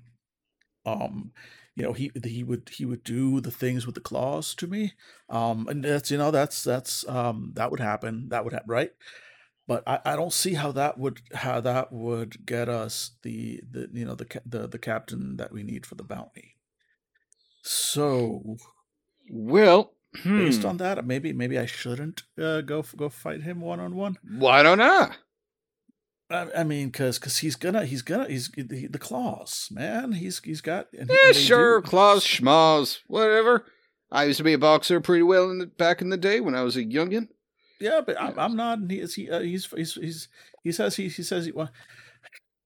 [0.86, 1.32] um
[1.76, 4.94] you know he he would he would do the things with the claws to me.
[5.28, 8.28] Um and that's you know that's that's um that would happen.
[8.30, 8.92] That would happen, right?
[9.68, 13.88] But I, I don't see how that would how that would get us the the
[13.92, 16.56] you know the the the captain that we need for the bounty.
[17.62, 18.56] So
[19.30, 19.94] Well,
[20.36, 23.94] based hmm, on that, maybe maybe I shouldn't uh, go go fight him one on
[23.94, 24.18] one.
[24.22, 25.16] why don't I?
[26.30, 30.12] I, I mean, because cause he's gonna he's gonna he's the, the claws, man.
[30.12, 33.66] He's he's got Yeah, sure, do- claws, schmaws, whatever.
[34.10, 36.54] I used to be a boxer pretty well in the, back in the day when
[36.54, 37.28] I was a youngin.
[37.80, 38.78] Yeah, but I'm, I'm not.
[38.78, 40.28] and He is he uh, he's he's he's
[40.64, 41.70] he says he he says he well.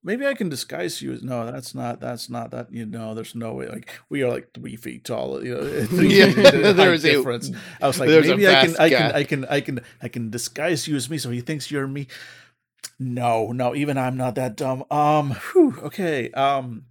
[0.05, 1.47] Maybe I can disguise you as no.
[1.51, 2.01] That's not.
[2.01, 2.73] That's not that.
[2.73, 3.69] You know, there's no way.
[3.69, 5.45] Like we are like three feet tall.
[5.45, 5.63] You know,
[6.03, 7.53] Yeah, feet in there's a- difference.
[7.81, 9.13] I was like, maybe I can, I can.
[9.13, 12.09] I can, I can, I can disguise you as me, so he thinks you're me.
[12.99, 14.83] No, no, even I'm not that dumb.
[14.91, 16.31] Um, whew, okay.
[16.33, 16.87] Um,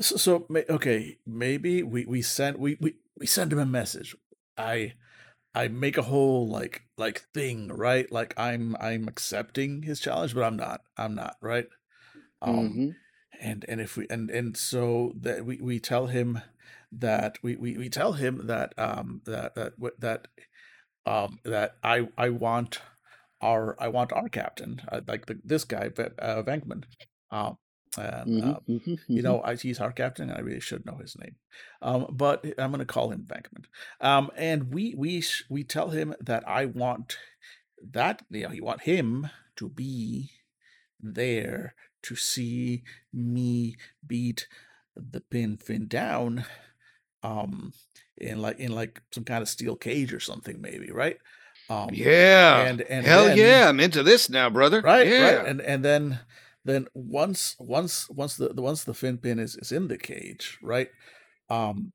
[0.00, 4.14] so, so okay, maybe we we send we we we send him a message.
[4.58, 4.92] I
[5.58, 8.10] I make a whole like like thing, right?
[8.12, 10.82] Like I'm I'm accepting his challenge, but I'm not.
[10.96, 11.66] I'm not, right?
[12.42, 12.96] Um Mhm.
[13.40, 16.40] and and if we and and so that we we tell him
[16.92, 20.28] that we we, we tell him that um that that that
[21.06, 22.80] um that I I want
[23.40, 26.84] our I want our captain uh, like the, this guy uh, Vankman
[27.32, 27.58] um
[27.96, 30.96] and Mhm, uh, mhm, you know, I, he's our captain, and I really should know
[30.96, 31.36] his name.
[31.80, 33.64] Um, but I'm going to call him Bankman.
[34.00, 37.16] Um, and we we we tell him that I want
[37.92, 40.30] that you know, you want him to be
[41.00, 44.46] there to see me beat
[44.96, 46.44] the pin fin down
[47.22, 47.72] um
[48.16, 51.18] in like in like some kind of steel cage or something maybe right
[51.70, 52.62] um Yeah.
[52.66, 54.80] and and Hell then- yeah, I'm into this now, brother.
[54.82, 55.36] right Yeah.
[55.36, 56.18] right and and then
[56.68, 60.58] then once once once the, the once the fin pin is is in the cage
[60.62, 60.88] right
[61.50, 61.92] um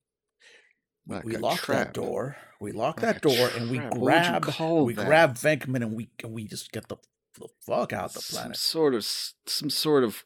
[1.07, 1.87] Like we lock trap.
[1.87, 3.93] that door we lock Like that door and we trap.
[3.93, 4.45] What would grab
[4.85, 5.05] we that?
[5.05, 6.97] grab Venkman and we and we just get the,
[7.39, 10.23] the fuck out the some planet sort of some sort of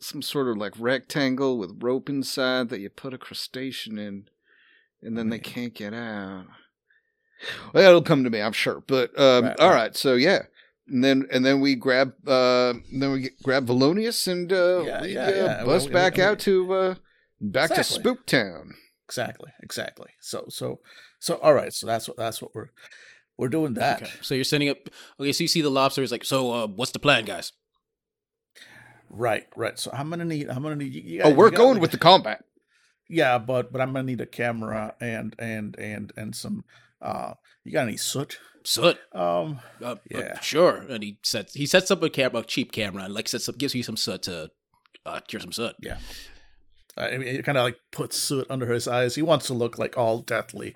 [0.00, 4.28] some sort of like rectangle with rope inside that you put a crustacean in
[5.02, 6.46] and then they can't get out
[7.72, 9.74] well it'll come to me i'm sure but um Right, all right.
[9.74, 10.42] right so yeah
[10.88, 15.14] and then and then we grab uh then we grab Valonius and uh Yeah, we,
[15.14, 15.64] yeah, uh, yeah.
[15.64, 16.94] bust Well, we- back we- out to uh
[17.40, 18.02] back Exactly.
[18.02, 18.70] to Spooktown.
[19.08, 20.80] exactly exactly so so
[21.18, 22.70] so all right so that's what that's what we're
[23.38, 24.10] we're doing that Okay.
[24.22, 24.78] So you're sending up.
[25.20, 26.00] Okay, so you see the lobster.
[26.00, 27.52] He's like, so uh, what's the plan, guys?
[29.10, 31.56] right right so i'm gonna need i'm gonna need you, you Oh, we're you got,
[31.58, 32.44] going like, with the combat.
[33.08, 36.64] yeah but but i'm gonna need a camera and and and and some
[37.02, 38.98] uh you got any soot Soot.
[39.12, 40.40] um Uh, uh, Yeah.
[40.40, 40.84] sure.
[40.88, 43.58] And he sets he sets up a camera, a cheap camera, and like sets up,
[43.58, 44.50] gives you some soot to
[45.04, 45.76] uh, cure some soot.
[45.80, 45.98] Yeah.
[46.96, 49.14] I mean, it kind of like puts soot under his eyes.
[49.14, 50.74] He wants to look like all deathly,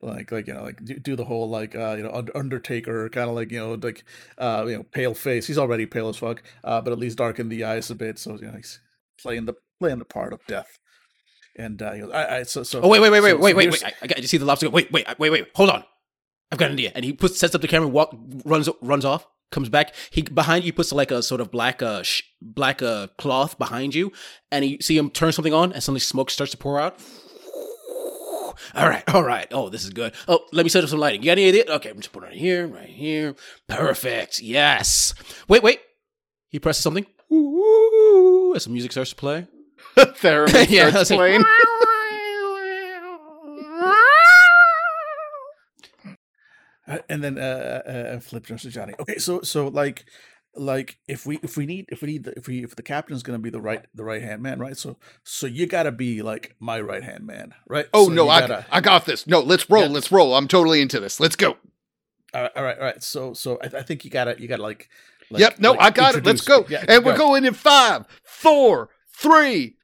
[0.00, 3.28] like like you know, like do, do the whole like uh you know Undertaker kind
[3.28, 4.02] of like you know like
[4.38, 5.46] uh you know pale face.
[5.46, 8.34] He's already pale as fuck, uh, but at least darken the eyes a bit, so
[8.36, 8.80] you know he's
[9.20, 10.78] playing the playing the part of death.
[11.58, 12.80] And uh, you know, I, I so so.
[12.80, 13.84] Oh wait, wait, wait, wait, so- wait, wait, wait!
[13.84, 14.66] I, I got to see the lobster.
[14.66, 15.48] Go, wait, wait, wait, wait!
[15.56, 15.84] Hold on,
[16.52, 16.92] I've got an idea.
[16.94, 19.92] And he puts sets up the camera, walk, runs, runs off, comes back.
[20.10, 23.94] He behind you puts like a sort of black, uh, sh- black uh cloth behind
[23.94, 24.12] you,
[24.52, 27.00] and you see him turn something on, and suddenly smoke starts to pour out.
[28.74, 29.46] All right, all right.
[29.52, 30.12] Oh, this is good.
[30.26, 31.22] Oh, let me set up some lighting.
[31.22, 31.64] You got any idea?
[31.68, 33.34] Okay, I'm just putting it right here, right here.
[33.68, 34.40] Perfect.
[34.40, 35.14] Yes.
[35.48, 35.80] Wait, wait.
[36.50, 37.06] He presses something.
[37.32, 39.46] Ooh, as some music starts to play.
[39.96, 41.44] Theremin Yeah, starts I was like- playing.
[46.86, 48.94] Uh, and then uh, uh, uh, flip turns to Johnny.
[48.98, 50.06] Okay, so so like
[50.56, 53.22] like if we if we need if we need the, if we if the captain's
[53.22, 54.74] gonna be the right the right hand man, right?
[54.74, 57.84] So so you gotta be like my right hand man, right?
[57.92, 59.26] Oh So no, I gotta- I got this.
[59.26, 59.82] No, let's roll.
[59.82, 59.88] Yeah.
[59.88, 60.34] Let's roll.
[60.34, 61.20] I'm totally into this.
[61.20, 61.58] Let's go.
[62.32, 63.02] all right, all right, all right.
[63.02, 64.88] So so I, I think you gotta you gotta like.
[65.30, 65.58] like yep.
[65.58, 66.24] No, like I got it.
[66.24, 66.64] Let's go.
[66.70, 67.26] Yeah, and we're go.
[67.26, 69.76] going in five, four, three.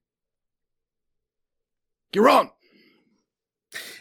[2.15, 2.51] You're wrong.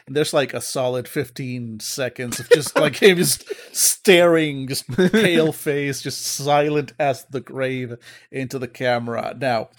[0.05, 5.51] And there's like a solid 15 seconds of just like him just staring, just pale
[5.53, 7.95] face, just silent as the grave
[8.31, 9.35] into the camera.
[9.39, 9.69] Now,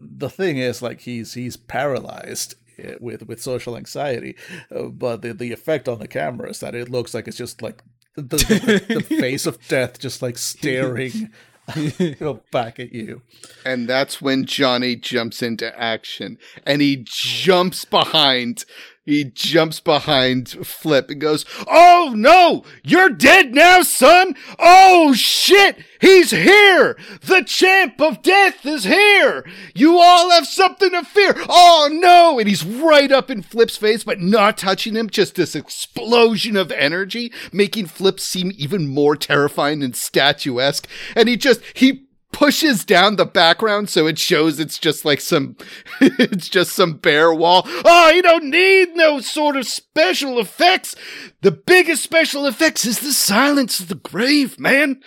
[0.00, 4.36] the thing is, like he's he's paralyzed eh, with with social anxiety,
[4.74, 7.62] uh, but the the effect on the camera is that it looks like it's just
[7.62, 7.82] like
[8.16, 11.30] the, the, the face of death, just like staring.
[12.20, 13.22] know, back at you.
[13.64, 16.38] And that's when Johnny jumps into action.
[16.66, 18.64] And he jumps behind.
[19.06, 22.64] He jumps behind Flip and goes, Oh no!
[22.84, 24.36] You're dead now, son!
[24.58, 25.78] Oh shit!
[26.02, 26.98] He's here!
[27.22, 29.48] The champ of death is here!
[29.74, 31.34] You all have something to fear!
[31.48, 32.38] Oh no!
[32.38, 35.08] And he's right up in Flip's face, but not touching him.
[35.08, 40.86] Just this explosion of energy, making Flip seem even more terrifying and statuesque.
[41.16, 45.56] And he just, he pushes down the background so it shows it's just like some
[46.00, 47.62] it's just some bare wall.
[47.66, 50.94] Oh, you don't need no sort of special effects.
[51.42, 55.00] The biggest special effects is the silence of the grave, man.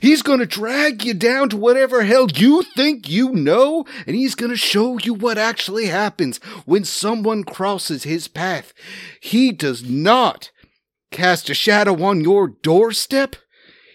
[0.00, 4.34] He's going to drag you down to whatever hell you think you know, and he's
[4.34, 8.72] going to show you what actually happens when someone crosses his path.
[9.20, 10.50] He does not
[11.10, 13.36] cast a shadow on your doorstep.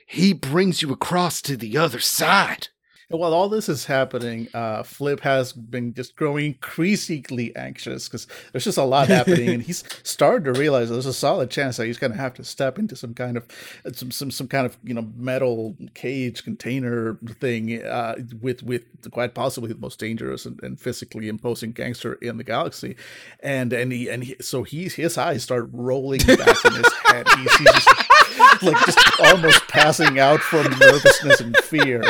[0.07, 2.67] He brings you across to the other side.
[3.13, 8.63] While all this is happening, uh, Flip has been just growing increasingly anxious because there's
[8.63, 11.99] just a lot happening, and he's started to realize there's a solid chance that he's
[11.99, 13.45] going to have to step into some kind of
[13.93, 19.35] some some some kind of you know metal cage container thing uh, with with quite
[19.35, 22.95] possibly the most dangerous and, and physically imposing gangster in the galaxy,
[23.41, 27.27] and and he and he, so he's his eyes start rolling back in his head.
[27.37, 32.01] He's, he's just like just almost passing out from nervousness and fear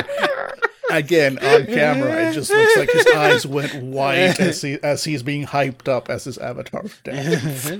[0.97, 2.55] again on camera, it just eh.
[2.55, 6.37] looks like his eyes went white as he as he's being hyped up as his
[6.37, 7.79] avatar death.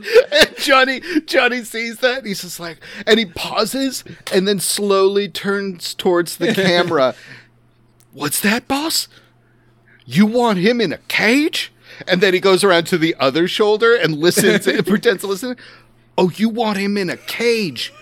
[0.58, 5.94] Johnny Johnny sees that and he's just like and he pauses and then slowly turns
[5.94, 7.16] towards the camera.
[8.14, 9.08] What's that, boss?
[10.06, 11.72] You want him in a cage?
[12.08, 15.56] And then he goes around to the other shoulder and listens and pretends to listen.
[16.18, 17.94] Oh, you want him in a cage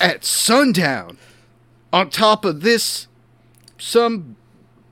[0.00, 1.18] at sundown
[1.92, 3.08] on top of this
[3.78, 4.36] some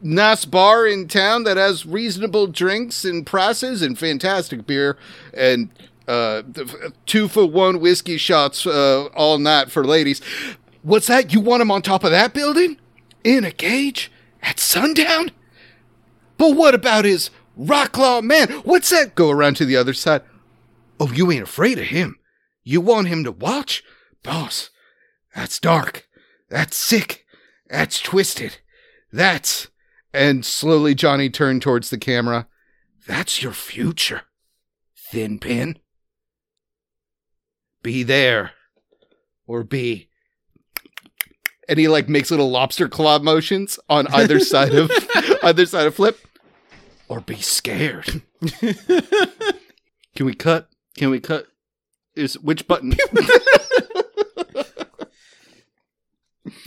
[0.00, 4.96] nice bar in town that has reasonable drinks and prices and fantastic beer
[5.34, 5.70] and
[6.06, 6.42] uh,
[7.06, 10.20] two for one whiskey shots uh, all night for ladies.
[10.82, 11.32] What's that?
[11.32, 12.78] You want him on top of that building?
[13.24, 14.10] In a cage?
[14.42, 15.32] At sundown?
[16.38, 18.48] But what about his rock claw man?
[18.64, 19.14] What's that?
[19.14, 20.22] Go around to the other side.
[21.00, 22.18] Oh, you ain't afraid of him.
[22.64, 23.82] You want him to watch?
[24.22, 24.70] Boss,
[25.34, 26.08] that's dark.
[26.48, 27.26] That's sick.
[27.68, 28.58] That's twisted.
[29.12, 29.68] That's.
[30.12, 32.46] And slowly Johnny turned towards the camera.
[33.06, 34.22] That's your future.
[34.96, 35.78] Thin pin.
[37.82, 38.52] Be there.
[39.46, 40.08] Or be.
[41.68, 44.90] And he like makes little lobster claw motions on either side of
[45.42, 46.18] either side of flip.
[47.08, 48.22] Or be scared.
[48.60, 50.68] Can we cut?
[50.96, 51.46] Can we cut?
[52.14, 52.94] Is which button?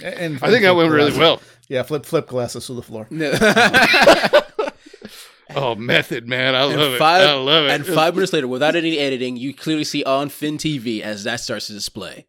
[0.03, 1.41] And I think that went really well.
[1.71, 3.07] Yeah, flip flip glasses to the floor.
[5.53, 6.55] Oh, method, man.
[6.55, 6.97] I And love it.
[6.97, 7.71] five, I love it.
[7.71, 11.41] and five minutes later, without any editing, you clearly see on Finn TV as that
[11.41, 12.25] starts to display.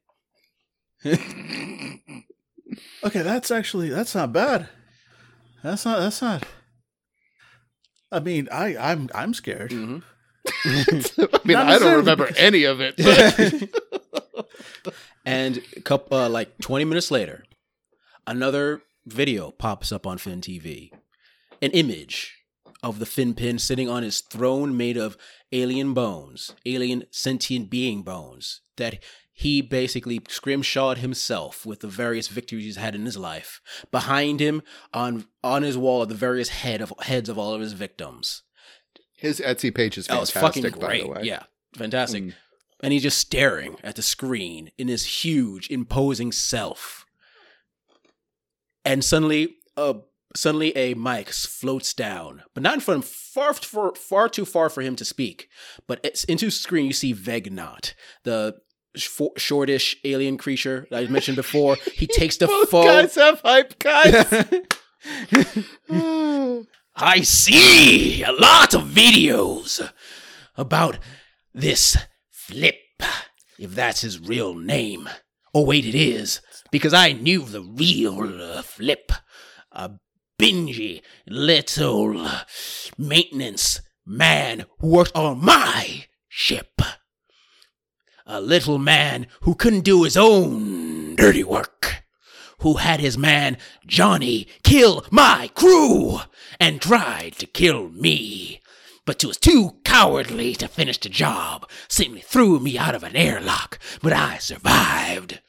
[3.04, 4.68] Okay, that's actually that's not bad.
[5.62, 6.44] That's not that's not.
[8.10, 9.70] I mean, I I'm I'm scared.
[9.72, 10.02] Mhm.
[10.64, 12.96] I mean, I don't remember because- any of it.
[14.84, 17.44] but- And a couple, uh, like 20 minutes later,
[18.26, 20.90] another video pops up on Finn TV.
[21.60, 22.36] An image
[22.82, 25.16] of the Finn Pin sitting on his throne made of
[25.52, 32.64] alien bones, alien sentient being bones, that he basically scrimshawed himself with the various victories
[32.64, 33.60] he's had in his life.
[33.90, 34.62] Behind him,
[34.92, 38.42] on on his wall, are the various head of heads of all of his victims.
[39.16, 41.20] His Etsy page is fantastic, by the way.
[41.22, 41.44] Yeah,
[41.76, 42.24] fantastic.
[42.24, 42.34] Mm.
[42.82, 47.06] And he's just staring at the screen in his huge, imposing self.
[48.84, 49.94] And suddenly, uh,
[50.34, 54.44] suddenly a mic floats down, but not in front of him, far, far, far too
[54.44, 55.48] far for him to speak.
[55.86, 58.56] But it's into screen, you see Vegnot, the
[58.96, 61.76] sh- shortish alien creature that I mentioned before.
[61.94, 64.58] He takes the Both guys have hype, guys.
[66.94, 69.90] I see a lot of videos
[70.56, 70.98] about
[71.54, 71.96] this
[72.30, 72.74] Flip,
[73.58, 75.08] if that's his real name.
[75.54, 76.40] Oh, wait, it is,
[76.72, 79.12] because I knew the real uh, Flip.
[79.70, 79.92] A
[80.40, 82.26] bingy little
[82.98, 86.82] maintenance man who worked on my ship.
[88.26, 92.02] A little man who couldn't do his own dirty work
[92.62, 96.20] who had his man Johnny kill my crew
[96.58, 98.60] and tried to kill me.
[99.04, 103.80] But was too cowardly to finish the job, simply threw me out of an airlock,
[104.00, 105.40] but I survived.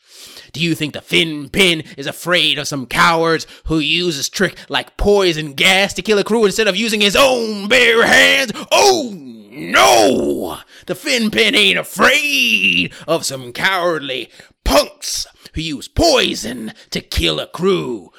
[0.52, 4.58] Do you think the Fin Pin is afraid of some cowards who use this trick
[4.70, 8.52] like poison gas to kill a crew instead of using his own bare hands?
[8.72, 10.60] Oh no!
[10.86, 14.30] The Fin Pin ain't afraid of some cowardly
[14.64, 18.12] punks who use poison to kill a crew.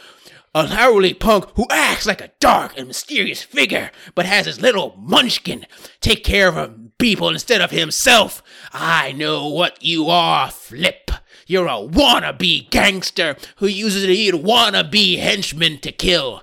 [0.56, 4.94] A cowardly punk who acts like a dark and mysterious figure, but has his little
[4.96, 5.66] munchkin
[6.00, 8.40] take care of people instead of himself.
[8.72, 11.10] I know what you are, Flip.
[11.46, 16.42] You're a wannabe gangster who uses a wannabe henchmen to kill.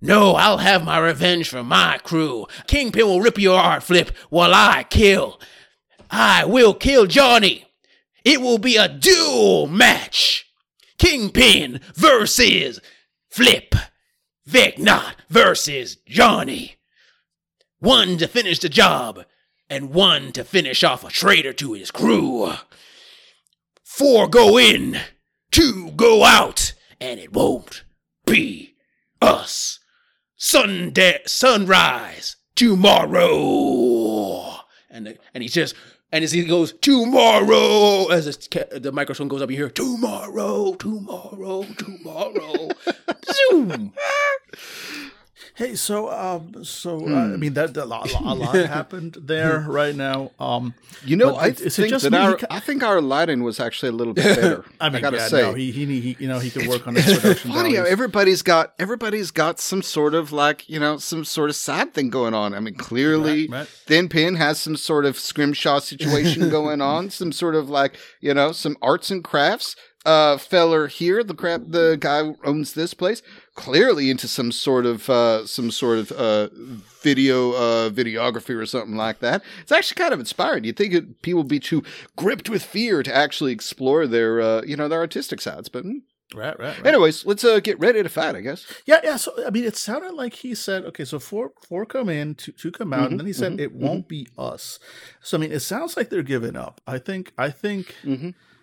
[0.00, 2.46] No, I'll have my revenge for my crew.
[2.66, 5.40] Kingpin will rip your heart, Flip, while I kill.
[6.10, 7.66] I will kill Johnny.
[8.24, 10.46] It will be a duel match.
[10.98, 12.80] Kingpin versus
[13.28, 13.74] Flip.
[14.48, 16.76] Vegnot versus Johnny.
[17.80, 19.24] One to finish the job,
[19.70, 22.52] and one to finish off a traitor to his crew.
[23.98, 24.96] Four go in,
[25.50, 27.82] two go out, and it won't
[28.24, 28.76] be
[29.20, 29.80] us.
[30.36, 33.24] Sunday sunrise tomorrow.
[34.88, 35.74] And the, and he just
[36.12, 41.64] and as he goes tomorrow, as the, the microphone goes up, you hear tomorrow, tomorrow,
[41.64, 42.68] tomorrow.
[43.50, 43.94] Zoom.
[45.58, 49.92] Hey, so um, so uh, I mean that, a lot, a lot happened there right
[49.92, 50.30] now.
[50.38, 50.72] Um,
[51.04, 52.18] You know, I it think just that me?
[52.18, 54.64] Our, ca- I think our Aladdin was actually a little bit better.
[54.80, 56.86] I mean, I gotta yeah, say, no, he, he he you know he could work
[56.86, 60.96] on his production funny how everybody's got everybody's got some sort of like you know
[60.96, 62.54] some sort of sad thing going on.
[62.54, 63.66] I mean, clearly, Right, right.
[63.68, 67.10] Thin Pin has some sort of scrimshaw situation going on.
[67.10, 69.74] Some sort of like you know some arts and crafts.
[70.06, 73.20] Uh, feller here, the crap, the guy who owns this place,
[73.56, 76.48] clearly into some sort of uh, some sort of uh,
[77.02, 79.42] video uh, videography or something like that.
[79.60, 80.64] It's actually kind of inspiring.
[80.64, 81.82] You'd think it, people would be too
[82.16, 86.00] gripped with fear to actually explore their uh, you know their artistic sides, but mm,
[86.34, 86.86] Right, right, right.
[86.86, 88.36] Anyways, let's uh, get ready to fight.
[88.36, 88.66] I guess.
[88.86, 89.16] Yeah, yeah.
[89.16, 92.52] So I mean, it sounded like he said, okay, so four four come in, two
[92.52, 94.78] two come out, Mhm, and then he said mhm, it won't be us.
[95.20, 96.80] So I mean, it sounds like they're giving up.
[96.86, 97.94] I think, I think,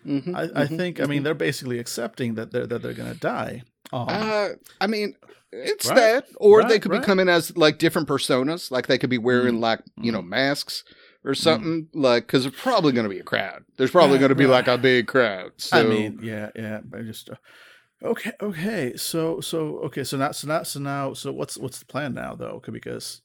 [0.06, 0.36] Mm-hmm.
[0.36, 0.58] Mm-hmm.
[0.58, 1.00] I, I think.
[1.00, 3.64] I mean, they're basically accepting that they're that they're gonna die.
[3.94, 4.50] Um, Uh,
[4.82, 5.16] I mean,
[5.52, 7.02] it's Right, that, or they could right.
[7.02, 8.72] be coming as like different personas.
[8.72, 10.28] Like they could be wearing Mm, like you know mm.
[10.28, 10.84] masks
[11.24, 11.88] or something.
[11.94, 13.64] Like because there's probably going to be a crowd.
[13.78, 14.66] There's probably Right, going to be right.
[14.66, 15.52] like a big crowd.
[15.58, 16.82] So I mean, yeah, yeah.
[16.94, 17.36] I just uh,
[18.04, 18.96] okay, okay.
[18.98, 20.04] So, so okay.
[20.04, 22.62] So now, so now, so now, so what's what's the plan now, though?
[22.66, 23.22] Because,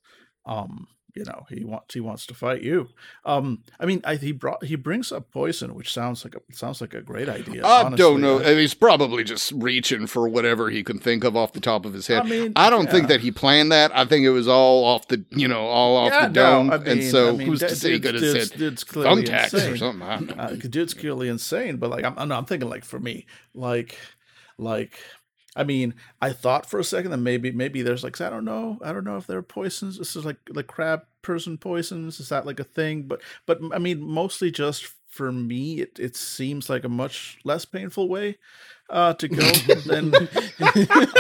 [0.47, 2.89] um, you know, he wants he wants to fight you.
[3.25, 6.81] Um, I mean, I, he brought he brings up poison, which sounds like a sounds
[6.81, 7.65] like a great idea.
[7.65, 7.99] I honestly.
[7.99, 8.41] don't know.
[8.41, 11.93] I, he's probably just reaching for whatever he can think of off the top of
[11.93, 12.23] his head.
[12.23, 13.91] I mean, I don't think that he planned that.
[13.97, 16.67] I think it was all off the, you know, all off Yeah, the dome.
[16.69, 19.55] no, I and so mean, who's to say he could have said dude's clearly thumbtacks
[19.55, 19.77] or insane.
[19.77, 20.03] something?
[20.09, 20.43] I don't know.
[20.43, 23.99] uh, dude's clearly insane, but like I'm, I'm, I'm thinking like for me, like,
[24.59, 24.99] like,
[25.57, 28.79] I mean, I thought for a second that maybe, maybe there's like, I don't know,
[28.83, 29.99] I don't know if there are poisons.
[29.99, 32.21] This is like, like crab person poisons.
[32.21, 33.03] Is that like a thing?
[33.03, 37.65] But, but I mean, mostly just for me, it, it seems like a much less
[37.65, 38.39] painful way
[38.89, 39.51] uh, to go
[39.87, 40.15] than,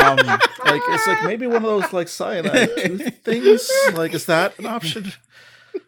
[0.05, 0.18] um,
[0.64, 3.70] like it's like maybe one of those like cyanide tooth things.
[3.95, 5.12] Like, is that an option?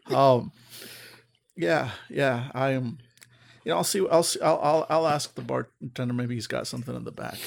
[0.07, 0.53] Um,
[1.57, 2.99] yeah, yeah, I am.
[3.65, 4.05] You know, I'll see.
[4.11, 4.41] I'll see.
[4.41, 6.15] I'll, I'll I'll ask the bartender.
[6.15, 7.39] Maybe he's got something in the back.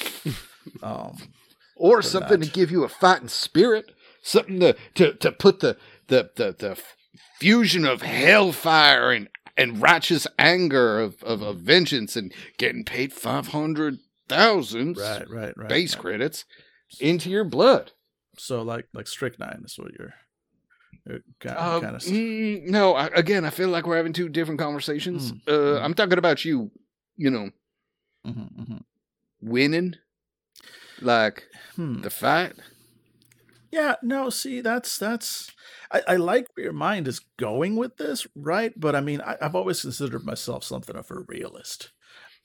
[0.82, 1.18] Um,
[1.76, 2.46] or something that.
[2.46, 3.92] to give you a fighting spirit,
[4.22, 6.82] something to to, to put the, the the the
[7.40, 13.50] fusion of hellfire and and righteous anger of, of, of vengeance and getting paid five
[13.50, 15.70] hundred thousand right, right, right.
[15.70, 16.02] base right.
[16.02, 16.46] credits
[17.00, 17.92] into your blood.
[18.38, 20.14] So like like strychnine is what you're,
[21.40, 22.02] kind, Uh, kind of.
[22.02, 25.32] mm, no, I, again, I feel like we're having two different conversations.
[25.32, 25.84] Mm, Uh, mm.
[25.84, 26.72] I'm talking about you,
[27.16, 27.50] you know,
[28.26, 28.78] hmm hmm
[29.42, 29.96] winning,
[31.02, 32.02] like Hmm.
[32.02, 32.54] the fight.
[33.72, 35.52] Yeah, no, see, that's that's
[35.92, 38.72] I, I like where your mind is going with this, right?
[38.80, 41.92] But I mean, I, I've always considered myself something of a realist.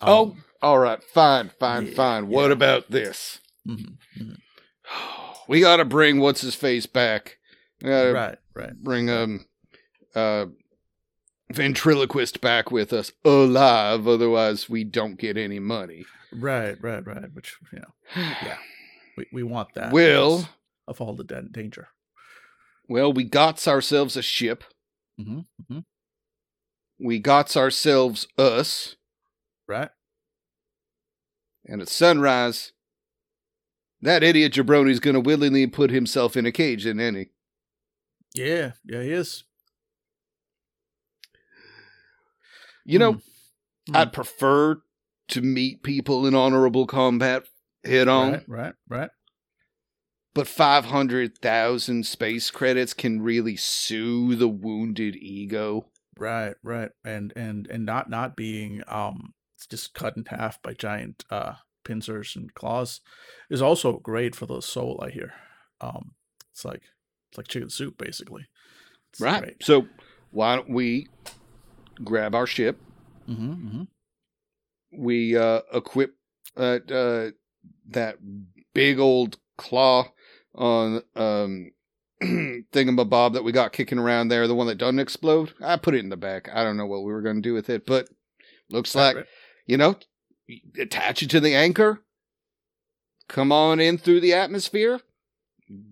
[0.01, 2.29] oh, all right, fine, fine, yeah, fine.
[2.29, 2.53] What yeah.
[2.53, 3.39] about this?
[3.67, 4.37] mhm, mhm.
[5.49, 7.39] We got to bring what's his face back.
[7.83, 8.75] Right, right.
[8.83, 9.47] bring um
[10.15, 10.47] uh
[11.53, 14.07] ventriloquist back with us alive.
[14.07, 16.05] Otherwise, we don't get any money.
[16.33, 17.33] Right, right, right.
[17.33, 18.59] Which you know, yeah,
[19.17, 19.93] we, we want that.
[19.93, 20.49] Well-
[20.89, 21.89] of all the da- danger.
[22.89, 24.65] Well, we got ourselves a ship.
[25.17, 25.79] hmm hmm
[26.99, 28.97] We got ourselves us.
[29.69, 29.91] Right.
[31.67, 32.73] And at sunrise,
[34.03, 37.27] that idiot jabroni's going to willingly put himself in a cage, isn't he?
[38.35, 39.45] Yeah, yeah, he is.
[42.85, 43.13] You know,
[43.89, 43.97] Hmm.
[43.97, 44.83] I'd prefer
[45.31, 47.45] to meet people in honorable combat
[47.85, 49.11] head on, Right, right, right.
[50.35, 55.87] but 500,000 space credits can really soothe the wounded ego.
[56.19, 59.33] Right, right, and and and not not being um
[59.71, 61.55] just cut in half by giant uh
[61.85, 63.01] pincers and claws
[63.49, 65.01] is also great for the soul.
[65.03, 65.33] I hear.
[65.81, 66.13] Um,
[66.53, 66.83] it's like
[67.31, 68.47] it's like chicken soup basically.
[69.13, 69.43] It's right.
[69.43, 69.65] Great.
[69.65, 69.87] So,
[70.31, 71.09] why don't we
[72.05, 72.79] grab our ship?
[73.27, 73.83] hmm hmm
[74.93, 76.15] We uh, equip
[76.57, 77.31] uh, uh,
[77.89, 78.17] that
[78.75, 80.09] big old claw
[80.55, 81.73] on um,
[82.23, 85.53] thingamabob that we got kicking around there, the one that doesn't explode.
[85.61, 86.49] I put it in the back.
[86.53, 88.09] I don't know what we were going to do with it, but
[88.71, 89.27] looks like, right.
[89.67, 89.97] you know,
[90.79, 92.03] attach it to the anchor,
[93.29, 95.01] come on in through the atmosphere,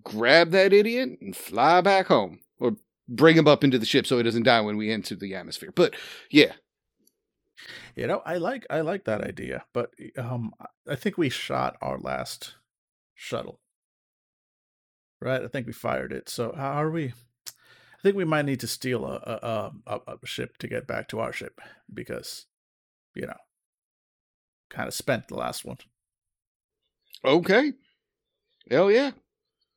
[0.03, 2.39] grab that idiot, and fly back home.
[2.59, 2.75] Or
[3.07, 5.71] bring him up into the ship so he doesn't die when we enter the atmosphere.
[5.73, 5.95] But
[6.29, 6.53] yeah,
[7.95, 10.53] You know, I like I like that idea, but um,
[10.87, 12.55] I think we shot our last
[13.15, 13.59] shuttle.
[15.21, 16.29] Right, I think we fired it.
[16.29, 17.13] So how are we?
[17.47, 21.09] I think we might need to steal a a, a, a ship to get back
[21.09, 21.59] to our ship
[21.93, 22.45] because,
[23.13, 23.37] you know,
[24.69, 25.77] kind of spent the last one.
[27.25, 27.73] Okay.
[28.71, 29.11] Hell yeah.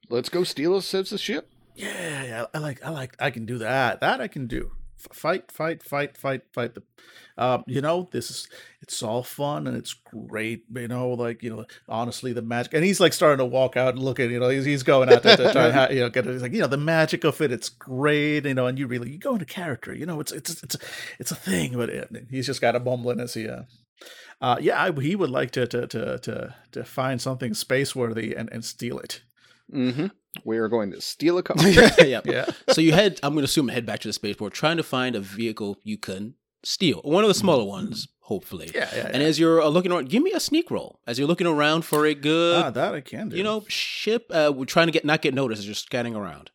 [0.08, 1.50] Let's go steal a ship.
[1.74, 4.00] Yeah, yeah, I like I like I can do that.
[4.00, 4.72] That I can do.
[5.12, 6.74] Fight, fight, fight, fight, fight.
[6.74, 6.82] The,
[7.36, 8.48] um, you know, this is
[8.80, 10.64] it's all fun and it's great.
[10.74, 12.74] You know, like you know, honestly, the magic.
[12.74, 15.12] And he's like starting to walk out and look at you know, he's, he's going
[15.12, 16.32] out to, to try and you know get it.
[16.32, 17.52] He's like you know, the magic of it.
[17.52, 18.44] It's great.
[18.44, 19.94] You know, and you really you go into character.
[19.94, 20.76] You know, it's it's it's
[21.18, 21.76] it's a thing.
[21.76, 23.48] But it, he's just got a mumbling as he.
[23.48, 23.62] Uh,
[24.40, 28.34] uh, yeah, I, he would like to to to to to find something space worthy
[28.34, 29.22] and and steal it.
[29.72, 30.06] Mm-hmm.
[30.44, 31.56] We are going to steal a car.
[31.68, 32.20] yeah.
[32.24, 32.46] Yeah.
[32.70, 33.20] So you head.
[33.22, 35.98] I'm going to assume head back to the spaceport, trying to find a vehicle you
[35.98, 38.08] can steal, one of the smaller ones.
[38.20, 38.70] hopefully.
[38.74, 39.28] Yeah, yeah, And yeah.
[39.28, 42.06] as you're uh, looking around, give me a sneak roll as you're looking around for
[42.06, 43.36] a good, ah, that I can do.
[43.36, 44.26] you know, ship.
[44.30, 46.50] Uh, we're trying to get not get noticed as you're scanning around.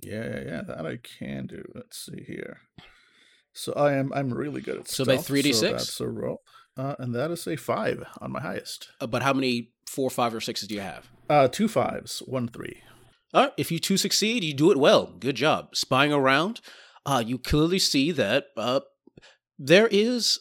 [0.00, 0.62] Yeah, yeah, yeah.
[0.62, 1.62] That I can do.
[1.74, 2.58] Let's see here.
[3.52, 5.54] So I am I'm really good at So by 3d6?
[5.54, 6.42] So that's a roll.
[6.76, 8.88] Uh, and that is a five on my highest.
[9.00, 11.08] Uh, but how many four, five, or sixes do you have?
[11.30, 12.82] Uh, two fives, one three.
[13.34, 15.06] All right, if you two succeed, you do it well.
[15.18, 15.74] Good job.
[15.74, 16.60] Spying around,
[17.04, 18.80] uh, you clearly see that uh,
[19.58, 20.38] there is,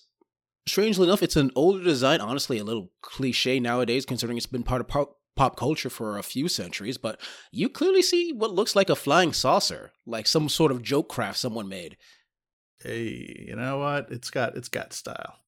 [0.67, 2.21] strangely enough, it's an older design.
[2.21, 6.23] Honestly, a little cliche nowadays, considering it's been part of pop, pop culture for a
[6.23, 6.99] few centuries.
[6.99, 7.19] But
[7.51, 11.39] you clearly see what looks like a flying saucer, like some sort of joke craft
[11.39, 11.97] someone made.
[12.83, 14.11] Hey, you know what?
[14.11, 15.42] It's got it's got style.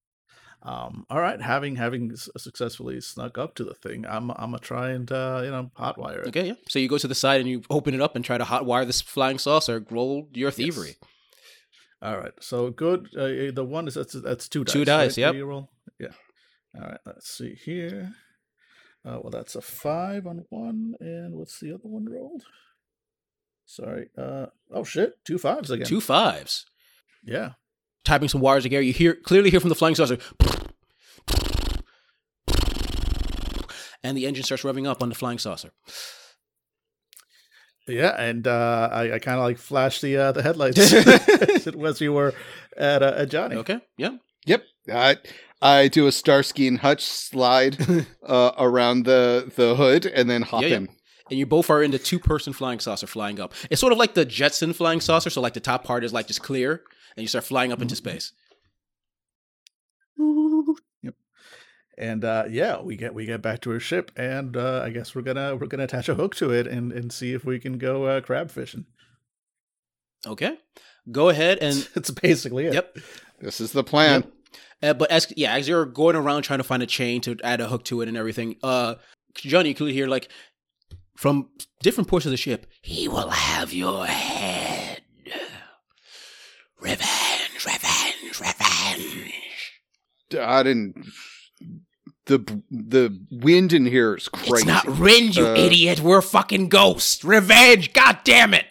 [0.65, 4.89] Um, all right, having having successfully snuck up to the thing, I'm I'm gonna try
[4.89, 6.27] and uh, you know hotwire it.
[6.29, 6.53] Okay, yeah.
[6.67, 8.85] So you go to the side and you open it up and try to hotwire
[8.87, 9.85] this flying saucer.
[9.91, 10.95] Roll your thievery.
[12.01, 13.09] All right, so good.
[13.15, 14.73] Uh, the one is that's that's two dice.
[14.73, 15.17] Two dice, right?
[15.17, 15.27] yep.
[15.29, 15.69] What do you roll?
[15.99, 16.07] Yeah.
[16.75, 18.15] All right, let's see here.
[19.05, 22.43] Uh, well, that's a five on one, and what's the other one rolled?
[23.67, 24.09] Sorry.
[24.17, 25.85] Uh oh shit, two fives again.
[25.85, 26.65] Two fives.
[27.23, 27.51] Yeah.
[28.03, 30.17] Typing some wires together, you hear clearly hear from the flying saucer.
[34.05, 35.71] And the engine starts revving up on the flying saucer.
[37.87, 41.75] Yeah, and uh, I, I kind of like flashed the uh, the headlights as it
[41.75, 42.33] was you were
[42.77, 43.55] at uh, at Johnny.
[43.57, 44.17] Okay, yeah.
[44.45, 44.63] Yep.
[44.91, 45.17] I
[45.61, 47.77] I do a Starsky and Hutch slide
[48.25, 50.75] uh, around the the hood and then hop Yeah, yeah.
[50.77, 50.89] in.
[51.31, 53.53] And you both are in the two person flying saucer flying up.
[53.71, 55.31] It's sort of like the Jetson flying saucer.
[55.31, 56.83] So, like, the top part is like just clear
[57.17, 58.31] and you start flying up into space.
[61.97, 65.15] And uh, yeah, we get we get back to our ship, and uh, I guess
[65.15, 67.77] we're gonna we're gonna attach a hook to it and and see if we can
[67.77, 68.85] go uh, crab fishing.
[70.27, 70.57] Okay.
[71.11, 71.87] Go ahead and.
[71.95, 72.73] it's basically it.
[72.73, 72.97] Yep.
[73.39, 74.25] This is the plan.
[74.81, 77.61] Uh, but as yeah, as you're going around trying to find a chain to add
[77.61, 78.95] a hook to it and everything, uh,
[79.35, 80.29] Johnny, you could hear like
[81.15, 81.49] from
[81.81, 85.01] different portions of the ship, he will have your head.
[86.79, 89.33] Revenge, revenge, revenge.
[90.37, 91.05] I didn't.
[92.27, 94.55] The the wind in here is crazy.
[94.55, 95.99] It's not wind, you Uh, idiot.
[95.99, 97.23] We're fucking ghosts.
[97.23, 97.93] Revenge.
[97.93, 98.65] God damn it.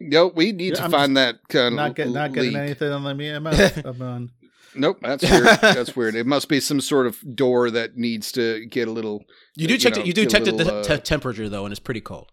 [0.00, 2.92] No, we need Yeah, to I'm find that kind of Not get not getting anything
[2.92, 3.28] on the me.
[3.30, 3.46] I'm
[4.02, 4.30] on.
[4.74, 5.44] Nope, that's weird.
[5.62, 6.14] that's weird.
[6.14, 9.24] It must be some sort of door that needs to get a little.
[9.54, 9.96] You do you check.
[9.96, 11.80] know, the, you do get a check the little, te- uh, temperature though, and it's
[11.80, 12.30] pretty cold.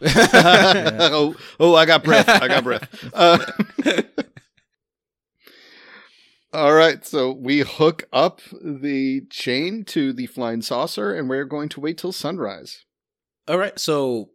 [0.02, 2.28] oh, oh, I got breath.
[2.28, 3.10] I got breath.
[3.14, 3.38] Uh,
[6.52, 11.68] all right, so we hook up the chain to the flying saucer, and we're going
[11.70, 12.84] to wait till sunrise.
[13.46, 14.30] All right, so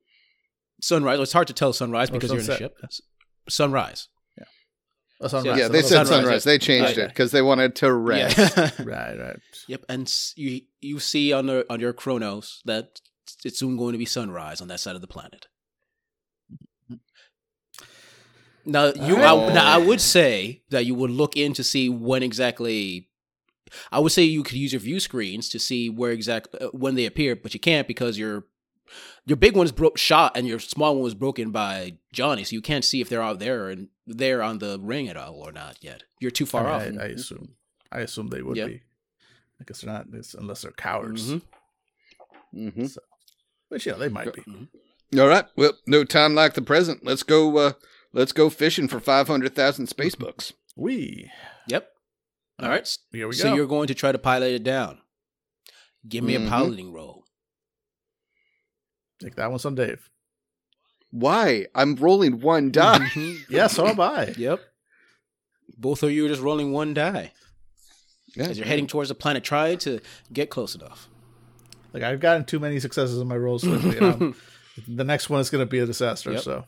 [0.81, 1.19] sunrise.
[1.19, 2.75] It's hard to tell sunrise oh, because you're in a ship.
[3.49, 4.09] Sunrise.
[5.21, 5.57] Oh, sunrise.
[5.57, 6.43] yeah, they said sunrise, sunrise.
[6.43, 7.03] They changed Okay.
[7.03, 8.37] it because they wanted to rest.
[8.37, 8.69] Yeah.
[8.79, 9.39] Right, right.
[9.67, 12.99] yep, and you you see on the on your chronos that
[13.45, 15.47] it's soon going to be sunrise on that side of the planet.
[18.65, 22.23] Now you, I, now I would say that you would look in to see when
[22.23, 23.09] exactly.
[23.91, 26.95] I would say you could use your view screens to see where exact uh, when
[26.95, 28.45] they appear, but you can't because your
[29.25, 32.61] your big one's broke shot and your small one was broken by Johnny, so you
[32.61, 35.77] can't see if they're out there and they're on the ring at all or not
[35.81, 36.03] yet.
[36.19, 36.81] You're too far I, off.
[36.81, 37.55] I, I assume.
[37.91, 38.67] I assume they would Yep.
[38.67, 38.81] be.
[39.59, 41.31] I guess they're not it's, unless they're cowards.
[41.31, 41.41] Mhm.
[42.53, 42.85] hmm
[43.69, 44.35] Which yeah, they might Yep.
[44.35, 44.41] be.
[44.43, 44.67] Mhm.
[45.19, 45.45] All right.
[45.55, 47.03] Well, no time like the present.
[47.05, 47.55] Let's go.
[47.57, 47.73] Uh,
[48.13, 50.53] let's go fishing for five hundred thousand space bucks.
[50.75, 51.29] We
[51.67, 51.89] Yep.
[52.59, 52.97] All right.
[53.11, 53.55] here we so go.
[53.55, 54.99] you're going to try to pilot it down.
[56.07, 56.47] Give me Mhm.
[56.47, 57.25] a piloting roll.
[59.21, 60.09] Take that one, some Dave.
[61.11, 61.67] Why?
[61.75, 63.09] I'm rolling one die.
[63.49, 64.33] Yeah, so am I.
[64.37, 64.59] Yep.
[65.77, 67.31] Both of you are just rolling one die
[68.35, 68.45] Yeah.
[68.45, 69.43] as you're heading towards the planet.
[69.43, 69.99] Try to
[70.31, 71.07] get close enough.
[71.93, 73.97] Like I've gotten too many successes in my rolls lately.
[73.97, 74.35] and I'm-
[74.87, 76.31] the next one is going to be a disaster.
[76.33, 76.41] Yep.
[76.41, 76.65] So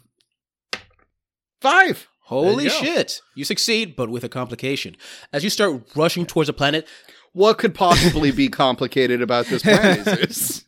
[1.66, 2.08] Five.
[2.22, 3.22] Holy you shit!
[3.34, 4.96] You succeed, but with a complication.
[5.34, 6.88] As you start rushing towards the planet,
[7.34, 10.08] What could possibly be complicated about this planet?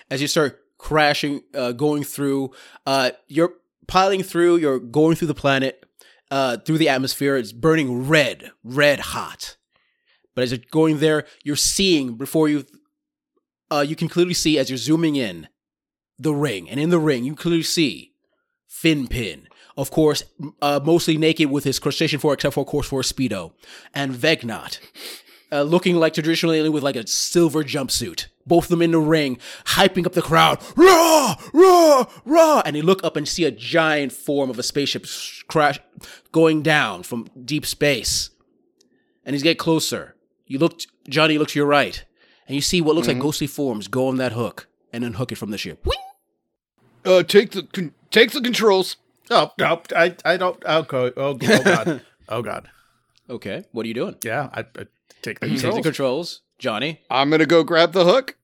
[0.10, 2.52] As you start crashing, uh, going through,
[2.86, 3.52] uh, you're
[3.88, 5.84] piling through, you're going through the planet,
[6.30, 7.36] uh, through the atmosphere.
[7.36, 9.56] It's burning red, red hot.
[10.34, 12.64] But as you're going there, you're seeing before you,
[13.72, 15.48] uh, you can clearly see as you're zooming in
[16.16, 16.70] the ring.
[16.70, 18.14] And in the ring, you clearly see
[18.70, 19.47] Finpin.
[19.78, 20.24] Of course,
[20.60, 23.52] uh, mostly naked with his crustacean form, except for, of course, for a Speedo.
[23.94, 24.80] And Vegnot
[25.52, 28.26] uh, looking like traditional alien with like a silver jumpsuit.
[28.44, 29.38] Both of them in the ring,
[29.76, 30.58] hyping up the crowd.
[30.76, 32.62] Rah, rah, rah!
[32.66, 35.06] And you look up and see a giant form of a spaceship
[35.48, 35.78] crash
[36.32, 38.30] going down from deep space.
[39.24, 40.16] and he's get closer.
[40.46, 42.04] You look, Johnny, you look to your right,
[42.48, 43.18] and you see what looks Mm-hmm.
[43.20, 45.86] like ghostly forms go on that hook and unhook it from the ship.
[45.86, 45.94] Whee!
[47.04, 48.96] Uh, take the con- take the controls.
[49.30, 50.62] Oh no, I I don't.
[50.64, 52.70] Oh, go, oh, oh god, oh god.
[53.30, 54.16] Okay, what are you doing?
[54.24, 54.86] Yeah, I, I
[55.22, 55.82] take the You take the controls.
[55.82, 57.00] controls, Johnny.
[57.10, 58.36] I'm gonna go grab the hook.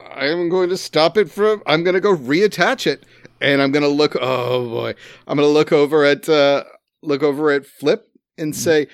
[0.00, 1.62] I am going to stop it from.
[1.66, 3.04] I'm gonna go reattach it,
[3.40, 4.16] and I'm gonna look.
[4.20, 4.94] Oh boy,
[5.26, 6.64] I'm gonna look over at uh,
[7.02, 8.04] look over at Flip
[8.36, 8.88] and say,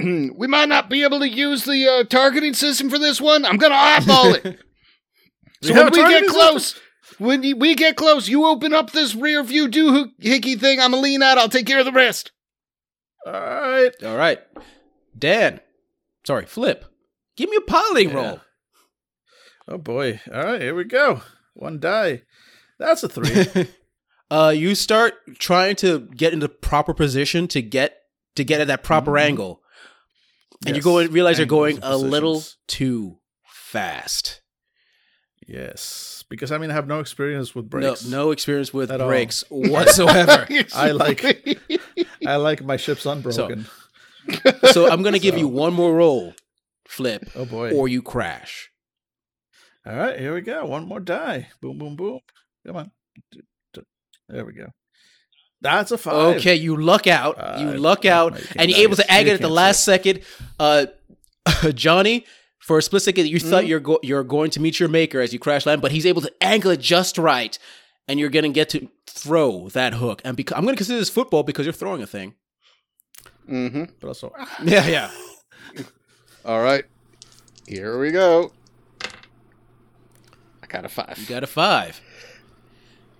[0.00, 3.44] "We might not be able to use the uh, targeting system for this one.
[3.44, 4.42] I'm gonna eyeball it.
[5.62, 6.80] so when we get targeting close,
[7.18, 10.80] when you, we get close, you open up this rear view doohickey thing.
[10.80, 11.38] I'm gonna lean out.
[11.38, 12.32] I'll take care of the rest.
[13.26, 13.92] All right.
[14.04, 14.40] All right,
[15.18, 15.60] Dan.
[16.26, 16.84] Sorry, Flip.
[17.36, 18.14] Give me a piloting Yeah.
[18.16, 18.40] roll.
[19.68, 20.20] Oh boy.
[20.32, 21.22] All right, here we go.
[21.54, 22.22] One die.
[22.78, 23.68] That's a three.
[24.30, 27.98] uh, you start trying to get into proper position to get
[28.36, 29.20] to get at that proper Mhm.
[29.22, 29.62] angle,
[30.66, 34.40] and you go and realize you're going a little too fast.
[35.46, 38.04] yes, because I mean I have no experience with brakes.
[38.06, 39.08] no experience with At all.
[39.08, 40.46] brakes whatsoever.
[40.74, 41.22] I like-
[42.26, 43.66] I like my ships unbroken.
[44.72, 46.34] so I'm gonna give you one more roll,
[46.88, 47.72] Flip, oh boy.
[47.72, 48.70] or you crash.
[49.84, 50.64] All right, here we go.
[50.66, 51.48] One more die.
[51.60, 52.20] Boom, boom, boom.
[52.66, 52.90] Come on.
[54.28, 54.66] There we go.
[55.60, 56.36] That's a five.
[56.36, 57.36] Okay, you luck out.
[57.60, 57.80] you Five.
[57.80, 60.20] luck out, and you're able to You egg it at the last second.
[60.58, 60.86] Uh,
[61.74, 62.24] Johnny,
[62.62, 63.50] for a split second, you Mm-hmm.
[63.50, 66.06] thought you're go- you're going to meet your maker as you crash land, but he's
[66.06, 67.58] able to angle it just right,
[68.08, 70.22] and you're gonna get to throw that hook.
[70.24, 72.34] And because I'm gonna consider this football because you're throwing a thing.
[73.48, 73.84] mm-hmm.
[74.00, 75.10] But also, ah, Yeah, yeah.
[76.44, 76.84] All right,
[77.66, 78.52] here we go.
[80.62, 81.18] I got a five.
[81.18, 82.00] You got a five,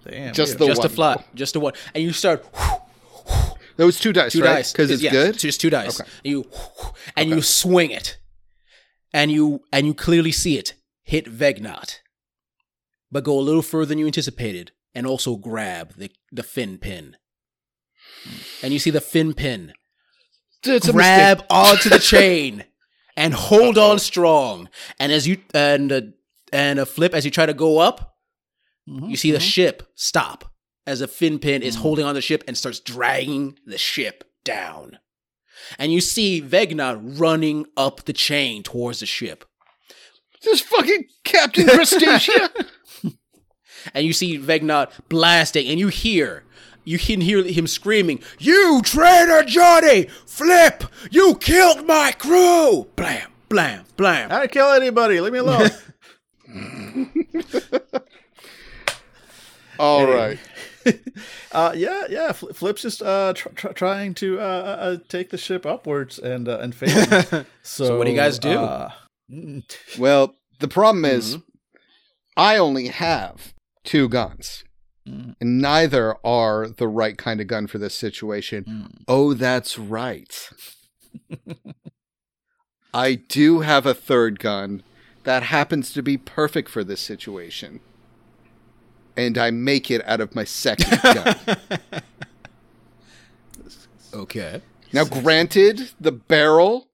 [0.08, 0.32] damn.
[0.34, 0.94] Just the just a one.
[0.94, 2.44] flat, just a one, and you start
[3.76, 4.56] Those two dice, two right?
[4.56, 5.38] dice Because it's yeah, good.
[5.38, 6.00] Just two dice.
[6.00, 6.08] Okay.
[6.24, 6.46] And you
[7.16, 8.18] and you swing it,
[9.12, 11.98] and you and you clearly see it hit Vegnot,
[13.10, 17.16] but go a little further than you anticipated, and also grab the the fin pin.
[18.62, 19.72] And you see the fin pin
[20.64, 22.64] It's a grab onto the chain
[23.16, 24.68] and hold on strong.
[24.98, 26.00] And as you and uh,
[26.52, 28.10] and a flip as you try to go up,
[28.88, 29.52] Mhm, you see the mhm.
[29.54, 30.52] ship stop
[30.86, 34.98] as a fin pin is holding on the ship and starts dragging the ship down.
[35.78, 39.44] And you see Vegna running up the chain towards the ship.
[40.42, 42.50] This fucking Captain Crustacea.
[43.94, 46.44] And you see Vegna blasting, and you hear.
[46.84, 50.04] You can hear him screaming, You traitor Johnny!
[50.26, 50.84] Flip!
[51.10, 52.86] You killed my crew!
[52.94, 54.30] Blam, blam, blam.
[54.30, 55.20] I didn't kill anybody.
[55.20, 55.70] Leave me alone.
[59.78, 60.14] All Hey.
[60.14, 60.38] right.
[61.52, 62.32] uh, yeah, yeah.
[62.32, 64.46] Flip's just uh, tr- tr- trying to uh, uh,
[64.84, 67.46] uh, take the ship upwards and uh, and failing.
[67.62, 68.88] so, what do you guys do?
[69.98, 71.42] Well, the problem is, Mm-hmm.
[72.36, 73.54] I only have
[73.84, 74.64] two guns,
[75.08, 75.34] Mm.
[75.40, 78.64] and neither are the right kind of gun for this situation.
[78.64, 79.02] mm.
[79.08, 80.48] Oh, that's right.
[82.94, 84.82] I do have a third gun
[85.24, 87.80] that happens to be perfect for this situation.
[89.16, 91.36] And I make it out of my second gun.
[94.14, 94.62] Okay.
[94.92, 96.88] Now, granted, the barrel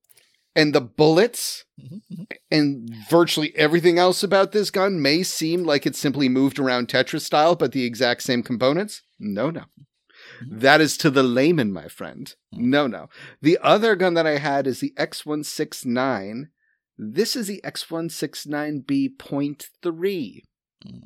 [0.55, 1.65] and the bullets
[2.51, 7.23] and virtually everything else about this gun may seem like it's simply moved around Tetris
[7.23, 9.03] style, but the exact same components.
[9.19, 9.65] No, no.
[10.43, 10.59] Mm-hmm.
[10.59, 12.35] That is to the layman, my friend.
[12.55, 12.71] Mm-hmm.
[12.71, 13.09] No, no.
[13.41, 16.49] The other gun that I had is the X169.
[16.97, 20.43] This is the X169B.3.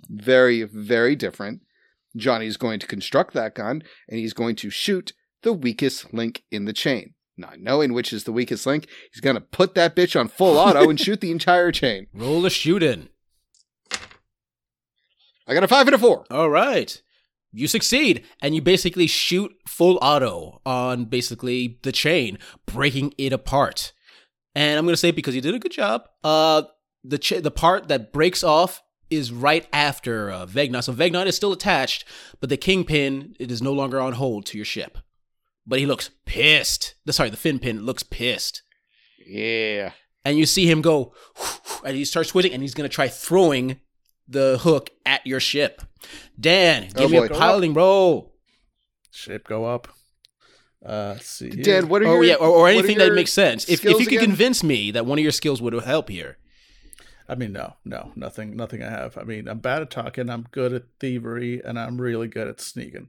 [0.09, 1.62] Very, very different.
[2.16, 5.12] Johnny's going to construct that gun, and he's going to shoot
[5.43, 7.14] the weakest link in the chain.
[7.37, 10.59] Not knowing which is the weakest link, he's going to put that bitch on full
[10.59, 12.07] auto and shoot the entire chain.
[12.14, 13.09] Roll a shoot in.
[15.47, 16.25] I got a five and a four.
[16.31, 17.03] All right.
[17.53, 23.93] You succeed, and you basically shoot full auto on basically the chain, breaking it apart.
[24.55, 26.05] And I'm gonna say because you did a good job.
[26.25, 26.62] Uh,
[27.05, 30.82] the cha- the part that breaks off is right after uh, Vegna.
[30.82, 32.04] So Vegna is still attached,
[32.40, 34.98] but the kingpin it is no longer on hold to your ship.
[35.66, 36.94] But he looks pissed.
[37.04, 38.62] The sorry, the fin pin looks pissed.
[39.24, 39.92] Yeah.
[40.24, 41.12] and you see him go,
[41.84, 43.78] and he starts switching, and he's gonna try throwing
[44.28, 45.82] the hook at your ship.
[46.38, 47.26] Dan, give Oh, me boy.
[47.26, 48.34] a piloting roll.
[49.10, 49.88] Ship go up.
[50.84, 51.50] Uh, let's see.
[51.50, 53.68] Dan, what are Oh your yeah, or, or what are anything that makes sense.
[53.68, 54.24] If, if you could again?
[54.24, 56.38] convince me that one of your skills would help here.
[57.29, 58.83] I mean, no, no, nothing, nothing.
[58.83, 59.16] I have.
[59.16, 60.29] I mean, I'm bad at talking.
[60.29, 63.09] I'm good at thievery, and I'm really good at sneaking,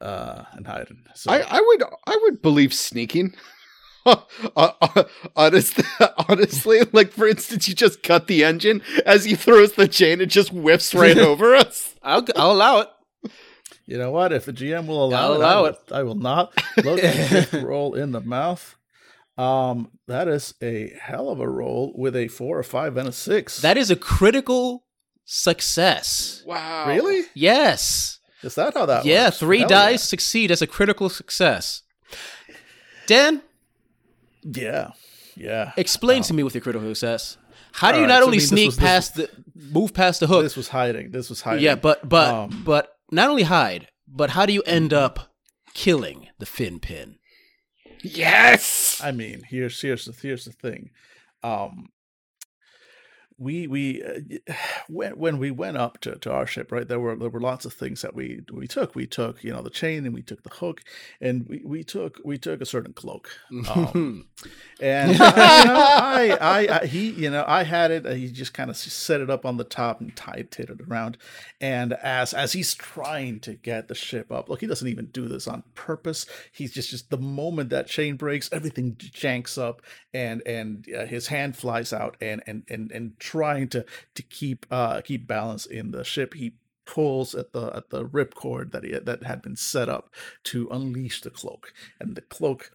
[0.00, 1.04] uh, and hiding.
[1.14, 3.34] So I, I would I would believe sneaking.
[5.36, 5.84] honestly,
[6.28, 10.26] honestly, like for instance, you just cut the engine as he throws the chain, it
[10.26, 11.94] just whips right over us.
[12.02, 12.88] I'll, I'll allow it.
[13.86, 14.32] You know what?
[14.32, 15.92] If the GM will allow I'll it, allow I will, it.
[15.92, 18.76] I will not roll in the mouth.
[19.38, 23.12] Um, that is a hell of a roll with a four, a five, and a
[23.12, 23.60] six.
[23.60, 24.84] That is a critical
[25.24, 26.42] success.
[26.46, 26.86] Wow.
[26.88, 28.18] really Yes.
[28.42, 28.96] is that how that?
[28.98, 29.06] Works?
[29.06, 29.38] Yeah, works?
[29.38, 31.82] three Hell dice succeed as a critical success.
[33.06, 33.42] Dan,
[34.42, 34.92] Yeah,
[35.36, 35.72] yeah.
[35.76, 37.36] explain to me with your critical success.
[37.72, 39.92] How do you right, not so, I only this sneak was- this past the move
[39.92, 40.42] past the hook?
[40.42, 41.10] This was hiding.
[41.10, 41.62] This was hiding.
[41.64, 45.34] yeah, but but Um, but not only hide, but how do you end up
[45.74, 47.18] killing the fin pin?
[48.02, 49.00] Yes.
[49.02, 50.90] I mean, here's here's the here's the thing.
[51.42, 51.88] Um,
[53.38, 54.52] we we uh,
[54.88, 56.86] when when we went up to, to our ship, right?
[56.88, 58.94] There were there were lots of things that we we took.
[58.94, 60.82] We took you know the chain and we took the hook,
[61.20, 63.30] and we, we took we took a certain cloak.
[63.68, 64.26] Um,
[64.80, 68.06] and you know, I, I I he you know I had it.
[68.06, 71.18] uh, He just kind of set it up on the top and tied it around.
[71.60, 75.28] And as as he's trying to get the ship up, look, he doesn't even do
[75.28, 76.26] this on purpose.
[76.52, 79.82] He's just just the moment that chain breaks, everything janks up,
[80.14, 84.66] and and uh, his hand flies out, and and and and trying to to keep
[84.70, 86.54] uh keep balance in the ship, he
[86.86, 90.08] pulls at the at the ripcord that he that had been set up
[90.44, 92.70] to unleash the cloak, and the cloak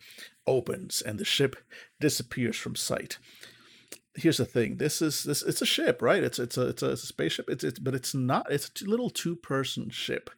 [0.45, 1.55] opens and the ship
[1.99, 3.17] disappears from sight.
[4.13, 6.21] Here's the thing this is this it's a ship right?
[6.21, 7.49] It's it's a it's a, it's a spaceship.
[7.49, 10.29] It's it's but it's not it's a little two person ship.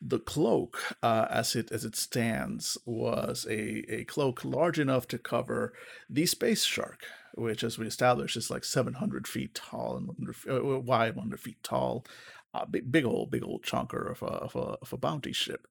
[0.00, 5.18] The cloak uh as it as it stands was a a cloak large enough to
[5.18, 5.72] cover
[6.08, 7.00] the space shark
[7.36, 11.62] which as we established is like 700 feet tall and 100 uh, wide 100 feet
[11.62, 12.04] tall
[12.54, 15.66] uh, big big old big old chunker of a, of a of a bounty ship.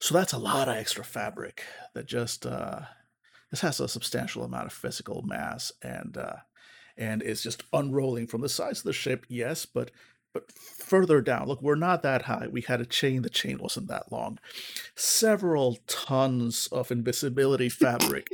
[0.00, 1.64] So that's a lot of extra fabric
[1.94, 2.80] that just uh
[3.50, 6.36] this has a substantial amount of physical mass and uh
[6.98, 9.90] and it's just unrolling from the sides of the ship yes but
[10.36, 12.46] but further down look we're not that high.
[12.50, 14.38] We had a chain the chain wasn't that long.
[14.94, 18.28] Several tons of invisibility fabric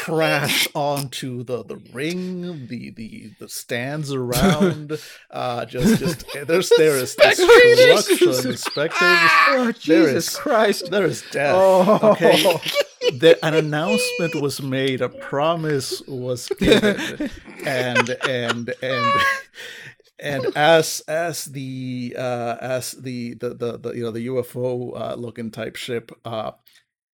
[0.00, 4.98] crash onto the the ring the the the stands around
[5.30, 8.98] uh just just there's there is destruction spectators.
[9.00, 10.90] oh, There is- Christ!
[10.90, 12.00] there is death Oh.
[12.12, 12.60] okay?
[13.18, 17.30] The, an announcement was made a promise was given
[17.66, 19.12] and and and
[20.24, 25.14] and as as the uh as the the the, the you know the ufo uh
[25.16, 26.52] looking type ship uh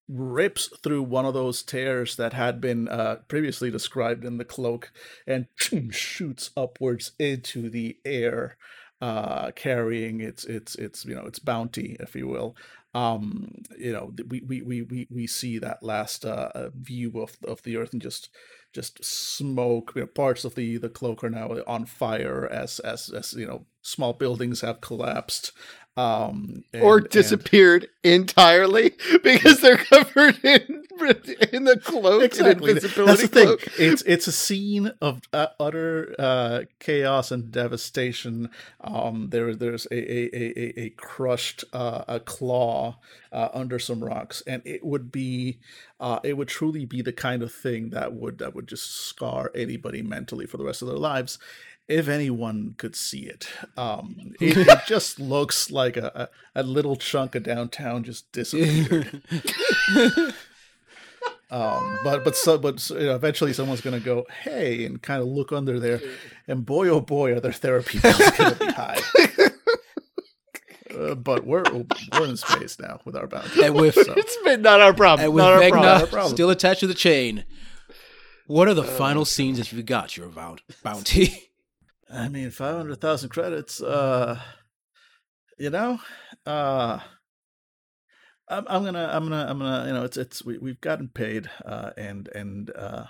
[0.08, 4.92] rips through one of those tears that had been uh, previously described in the cloak
[5.26, 5.46] and
[5.90, 8.56] shoots upwards into the air
[9.02, 12.56] uh carrying its its its you know its bounty if you will.
[12.94, 17.62] Um you know we we we we, we see that last uh view of of
[17.62, 18.30] the earth and just
[18.72, 23.10] just smoke you know, parts of the the cloak are now on fire as as
[23.10, 25.52] as you know small buildings have collapsed
[25.97, 30.84] um or and- and- disappeared entirely because they're covered in
[31.53, 32.70] in the cloak exactly.
[32.72, 33.47] And invisibility that's the thing.
[33.47, 33.68] cloak.
[33.78, 38.51] it's it's a scene of uh, utter uh chaos and devastation.
[38.82, 42.99] Um there there's a a a, a- a crushed uh a claw
[43.32, 44.43] uh under some rocks.
[44.47, 45.59] And it would be
[46.01, 49.51] uh it would truly be the kind of thing that would that would just scar
[49.55, 51.38] anybody mentally for the rest of their lives
[51.91, 56.97] if anyone could see it um it, it just looks like a, a, a little
[56.97, 59.22] chunk of downtown just disappeared
[61.51, 65.20] um but but so but so, you know, eventually someone's gonna go hey and kind
[65.20, 66.01] of look under there
[66.47, 69.01] and boy oh boy are their therapy bills gonna be high
[70.97, 71.64] uh, but we're
[72.12, 75.24] we're in space now with our bounty And with so, It's been not our problem.
[75.26, 76.32] and with not our problem.
[76.32, 77.45] still attached to the chain,
[78.47, 81.49] what are the final scenes that you got your vount- bounty?
[82.12, 84.40] I mean 500000 credits uh
[85.58, 85.98] you know
[86.46, 86.98] uh
[88.48, 91.48] I'm, I'm gonna i'm gonna i'm gonna you know it's it's we, we've gotten paid
[91.64, 93.06] uh and and uh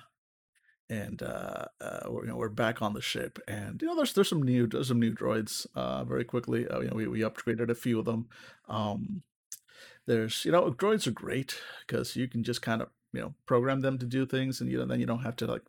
[0.90, 3.38] and uh, uh we're, you know, we're back on the ship.
[3.46, 6.66] And you know there's there's some new there's some new droids uh very quickly.
[6.66, 8.26] Uh, you know we, we upgraded a few of them.
[8.68, 9.22] Um
[10.06, 13.80] there's you know droids are great because you can just kind of you know program
[13.80, 15.62] them to do things and you know then you don't have to like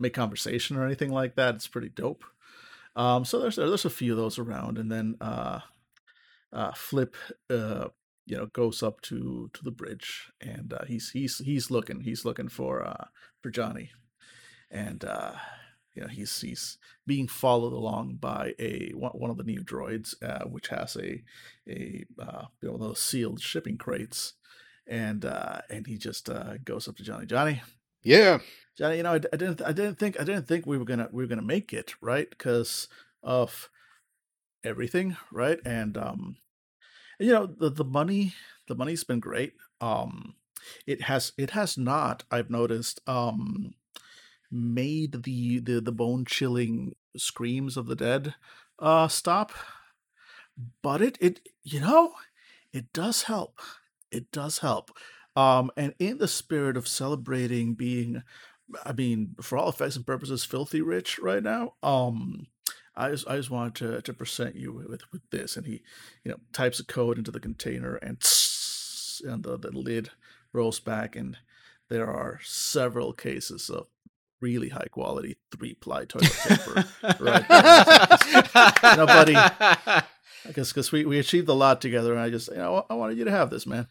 [0.00, 1.54] make conversation or anything like that.
[1.54, 2.24] It's pretty dope
[2.96, 5.60] um so there's there's a few of those around and then uh
[6.52, 7.16] uh flip
[7.50, 7.88] uh
[8.26, 12.24] you know goes up to to the bridge and uh he's he's he's looking he's
[12.24, 13.06] looking for uh
[13.42, 13.90] for johnny.
[14.70, 15.32] And uh
[15.94, 20.44] you know he's he's being followed along by a one, of the new droids uh
[20.44, 21.22] which has a
[21.68, 24.34] a uh you know those sealed shipping crates.
[24.86, 27.62] And uh and he just uh goes up to johnny johnny
[28.04, 28.40] Yeah.
[28.78, 31.08] Johnny, you know, I, I, didn't, I didn't think, I didn't think we were gonna,
[31.12, 32.28] we were gonna make it, right?
[32.30, 32.88] Because
[33.22, 33.70] of
[34.64, 35.60] everything, right?
[35.64, 36.36] And um,
[37.20, 38.34] you know, the the money,
[38.68, 39.54] the money's been great.
[39.80, 40.34] Um,
[40.86, 42.24] it has, it has not.
[42.30, 43.00] I've noticed.
[43.08, 43.74] Um,
[44.50, 48.34] made the the the bone chilling screams of the dead
[48.78, 49.52] uh stop
[50.82, 52.14] but it it you know
[52.72, 53.58] it does help
[54.10, 54.90] it does help
[55.36, 58.22] um and in the spirit of celebrating being
[58.84, 62.46] i mean for all effects and purposes filthy rich right now um
[62.96, 65.82] I just, I just wanted to, to present you with, with this, and he,
[66.22, 68.18] you know, types a code into the container, and
[69.24, 70.10] and the, the lid
[70.52, 71.36] rolls back, and
[71.88, 73.86] there are several cases of
[74.40, 76.84] really high quality three ply toilet paper.
[77.20, 79.06] right, there.
[79.06, 80.02] buddy, I
[80.54, 83.18] guess because we, we achieved a lot together, and I just you know I wanted
[83.18, 83.88] you to have this, man.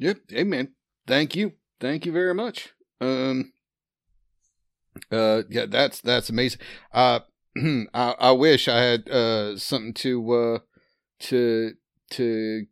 [0.00, 0.18] Yep.
[0.30, 0.68] Hey, man.
[1.06, 1.52] Thank you.
[1.78, 2.70] Thank you very much.
[3.00, 3.52] Um.
[5.12, 5.42] Uh.
[5.48, 5.66] Yeah.
[5.66, 6.60] That's that's amazing.
[6.92, 7.20] Uh.
[7.58, 10.58] I, I wish I had uh something to uh
[11.20, 11.72] to
[12.12, 12.66] to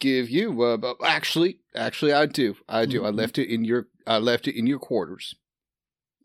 [0.00, 0.60] give you.
[0.62, 2.56] Uh, but actually, actually, I do.
[2.68, 3.04] I do.
[3.06, 3.16] I Mhm.
[3.16, 3.86] left it in your.
[4.06, 5.34] I left it in your quarters.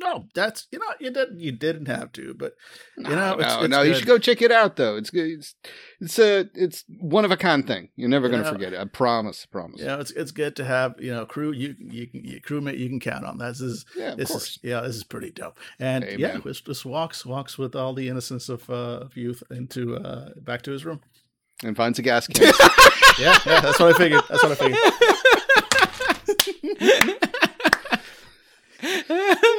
[0.01, 2.53] No, that's you know you didn't you didn't have to, but
[2.97, 3.81] No, You know, it's- no, it's no.
[3.83, 4.95] You should go check it out, though.
[4.97, 5.29] It's good.
[5.29, 5.55] It's
[5.99, 7.89] it's a it's one of a kind thing.
[7.95, 8.79] You're never You gonna know, forget it.
[8.79, 9.45] I promise.
[9.45, 9.79] Promise.
[9.79, 12.79] you know it's it's good to have you know crew you you can you, crewmate
[12.79, 13.37] you can count on.
[13.37, 14.43] This is Yeah, this course.
[14.51, 15.57] is yeah this is pretty dope.
[15.79, 19.43] And Hey, yeah, this just walks walks with all the innocence of uh, of youth
[19.51, 21.01] into uh, back to his room.
[21.63, 22.51] And finds a gas can.
[23.19, 24.23] Yeah, yeah, that's what I figured.
[24.29, 24.79] That's what I figured.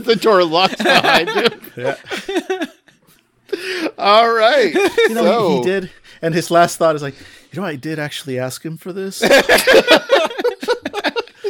[0.00, 1.60] As the door locks behind him.
[1.76, 2.64] Yeah.
[3.98, 4.74] All right.
[4.74, 5.90] You know, so, he, he did,
[6.20, 7.14] and his last thought is like,
[7.52, 9.22] you know, I did actually ask him for this.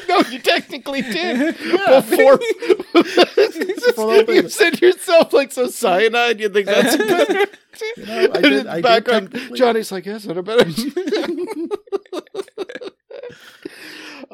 [0.08, 1.54] No, you technically did.
[1.54, 2.40] Before
[4.34, 7.46] you said yourself like so cyanide, you think that's better.
[7.98, 12.27] You know, I did- I did background, technically- Johnny's like, yes, what about it?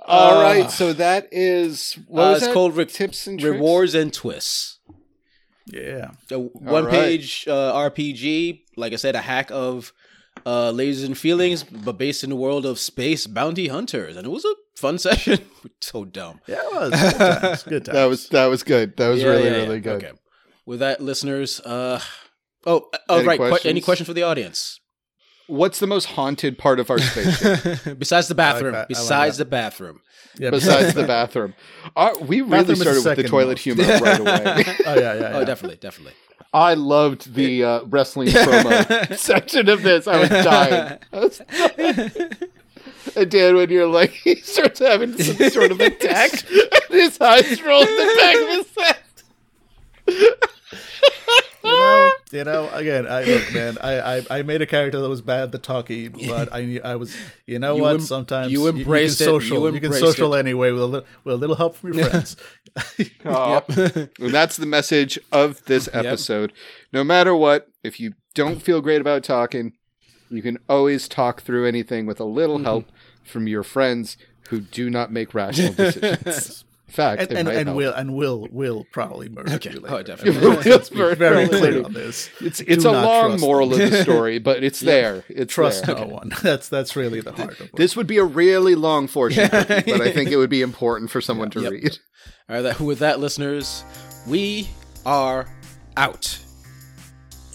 [0.07, 2.53] All Uh, right, so that is what Uh, was it's that?
[2.55, 3.53] called re- tips and tricks?
[3.53, 4.79] Rewards and twists.
[5.67, 6.11] yeah.
[6.31, 9.93] A one page uh, RPG, like I said, a hack of
[10.45, 14.31] uh, lasers and feelings, but based in the world of space bounty hunters, and it
[14.31, 15.39] was a fun session.
[15.81, 16.41] so dumb.
[16.47, 16.91] Yeah, it was.
[17.01, 17.63] Good times.
[17.63, 17.95] Good times.
[17.99, 18.97] That was that was good.
[18.97, 19.63] That was Yeah, really yeah, yeah.
[19.63, 20.05] really good.
[20.05, 20.13] Okay.
[20.67, 22.01] With that, listeners, uh,
[22.67, 23.39] oh, uh, oh, Any right.
[23.39, 23.85] que- any questions?
[23.85, 24.81] questions for the audience?
[25.47, 28.75] What's the most haunted part of our spaceship Besides the bathroom.
[28.75, 29.45] like Besides that.
[29.45, 30.01] the bathroom.
[30.39, 31.55] yeah, besides the bathroom?
[31.95, 33.65] Uh, we really Bathroom started with the toilet most.
[33.65, 34.65] humor right away.
[34.87, 35.31] Oh yeah, yeah.
[35.35, 36.15] Oh, definitely, definitely.
[36.53, 40.07] I loved the uh, wrestling promo section of this.
[40.07, 40.99] I was dying.
[41.13, 42.31] I was dying.
[43.17, 46.71] And Dan, when you're like, he starts having some sort of attack, and
[47.01, 48.97] his eyes roll in the back of his head.
[50.07, 50.37] You
[51.65, 52.69] know, you know.
[52.73, 53.79] Again, I look, man.
[53.81, 56.97] I, I, I made a character that was bad at the talkie, but I, I
[56.97, 57.17] was.
[57.47, 57.95] You know You what?
[57.95, 59.65] em- Sometimes you can embraced it, you social.
[59.67, 60.41] You, can embraced social it.
[60.41, 62.37] anyway with a little, with a little help from your friends.
[63.25, 66.53] And that's the message of this episode.
[66.93, 69.73] No matter what, if you don't feel great about talking,
[70.31, 72.65] you can always talk through anything with a little Mm-hmm.
[72.65, 72.87] help
[73.25, 74.17] from your friends
[74.51, 76.65] who do not make rational decisions.
[76.95, 79.73] In fact, and and, and will and will will probably murder Okay.
[79.73, 80.15] you Oh, later.
[80.17, 80.71] definitely.
[80.71, 81.61] Let's be Very very clear.
[81.73, 82.31] clear on this.
[82.41, 85.25] It's it's Do a long trust moral of the story, but it's there.
[85.29, 85.97] It's Trust there.
[85.97, 86.31] no one.
[86.43, 87.77] That's that's really the heart of it.
[87.77, 91.11] This would be a really long fortune cookie, but I think it would be important
[91.11, 91.73] for someone to Yep.
[91.73, 91.99] read.
[92.49, 93.83] All right, that, with that, listeners,
[94.29, 94.69] we
[95.05, 95.49] are
[95.97, 96.39] out.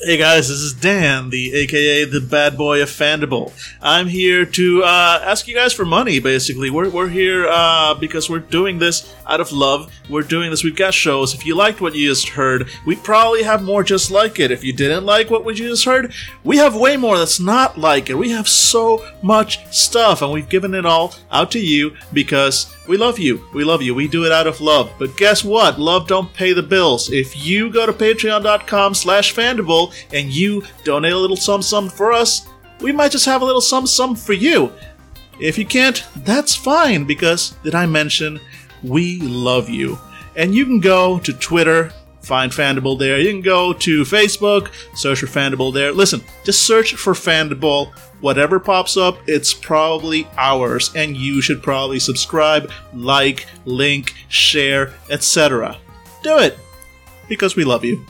[0.01, 3.51] Hey guys, this is Dan, the AKA the bad boy of Fandible.
[3.81, 6.19] I'm here to uh, ask you guys for money.
[6.19, 9.91] Basically, we're we're here uh, because we're doing this out of love.
[10.09, 10.63] We're doing this.
[10.63, 11.33] We've got shows.
[11.33, 14.51] If you liked what you just heard, we probably have more just like it.
[14.51, 16.13] If you didn't like what we just heard,
[16.45, 18.17] we have way more that's not like it.
[18.17, 22.97] We have so much stuff, and we've given it all out to you because we
[22.97, 23.45] love you.
[23.53, 23.93] We love you.
[23.93, 24.91] We do it out of love.
[24.97, 25.79] But guess what?
[25.79, 27.11] Love don't pay the bills.
[27.11, 32.11] If you go to patreon.com slash fandible and you donate a little sum sum for
[32.11, 32.47] us,
[32.81, 34.73] we might just have a little sum sum for you.
[35.39, 38.39] If you can't, that's fine because did I mention
[38.81, 39.99] we love you?
[40.35, 43.19] And you can go to Twitter, find Fandible there.
[43.19, 45.91] You can go to Facebook, search for Fandible there.
[45.91, 47.93] Listen, just search for Fandible.
[48.21, 55.77] Whatever pops up, it's probably ours, and you should probably subscribe, like, link, share, etc.
[56.21, 56.57] Do it
[57.29, 58.05] because we love you.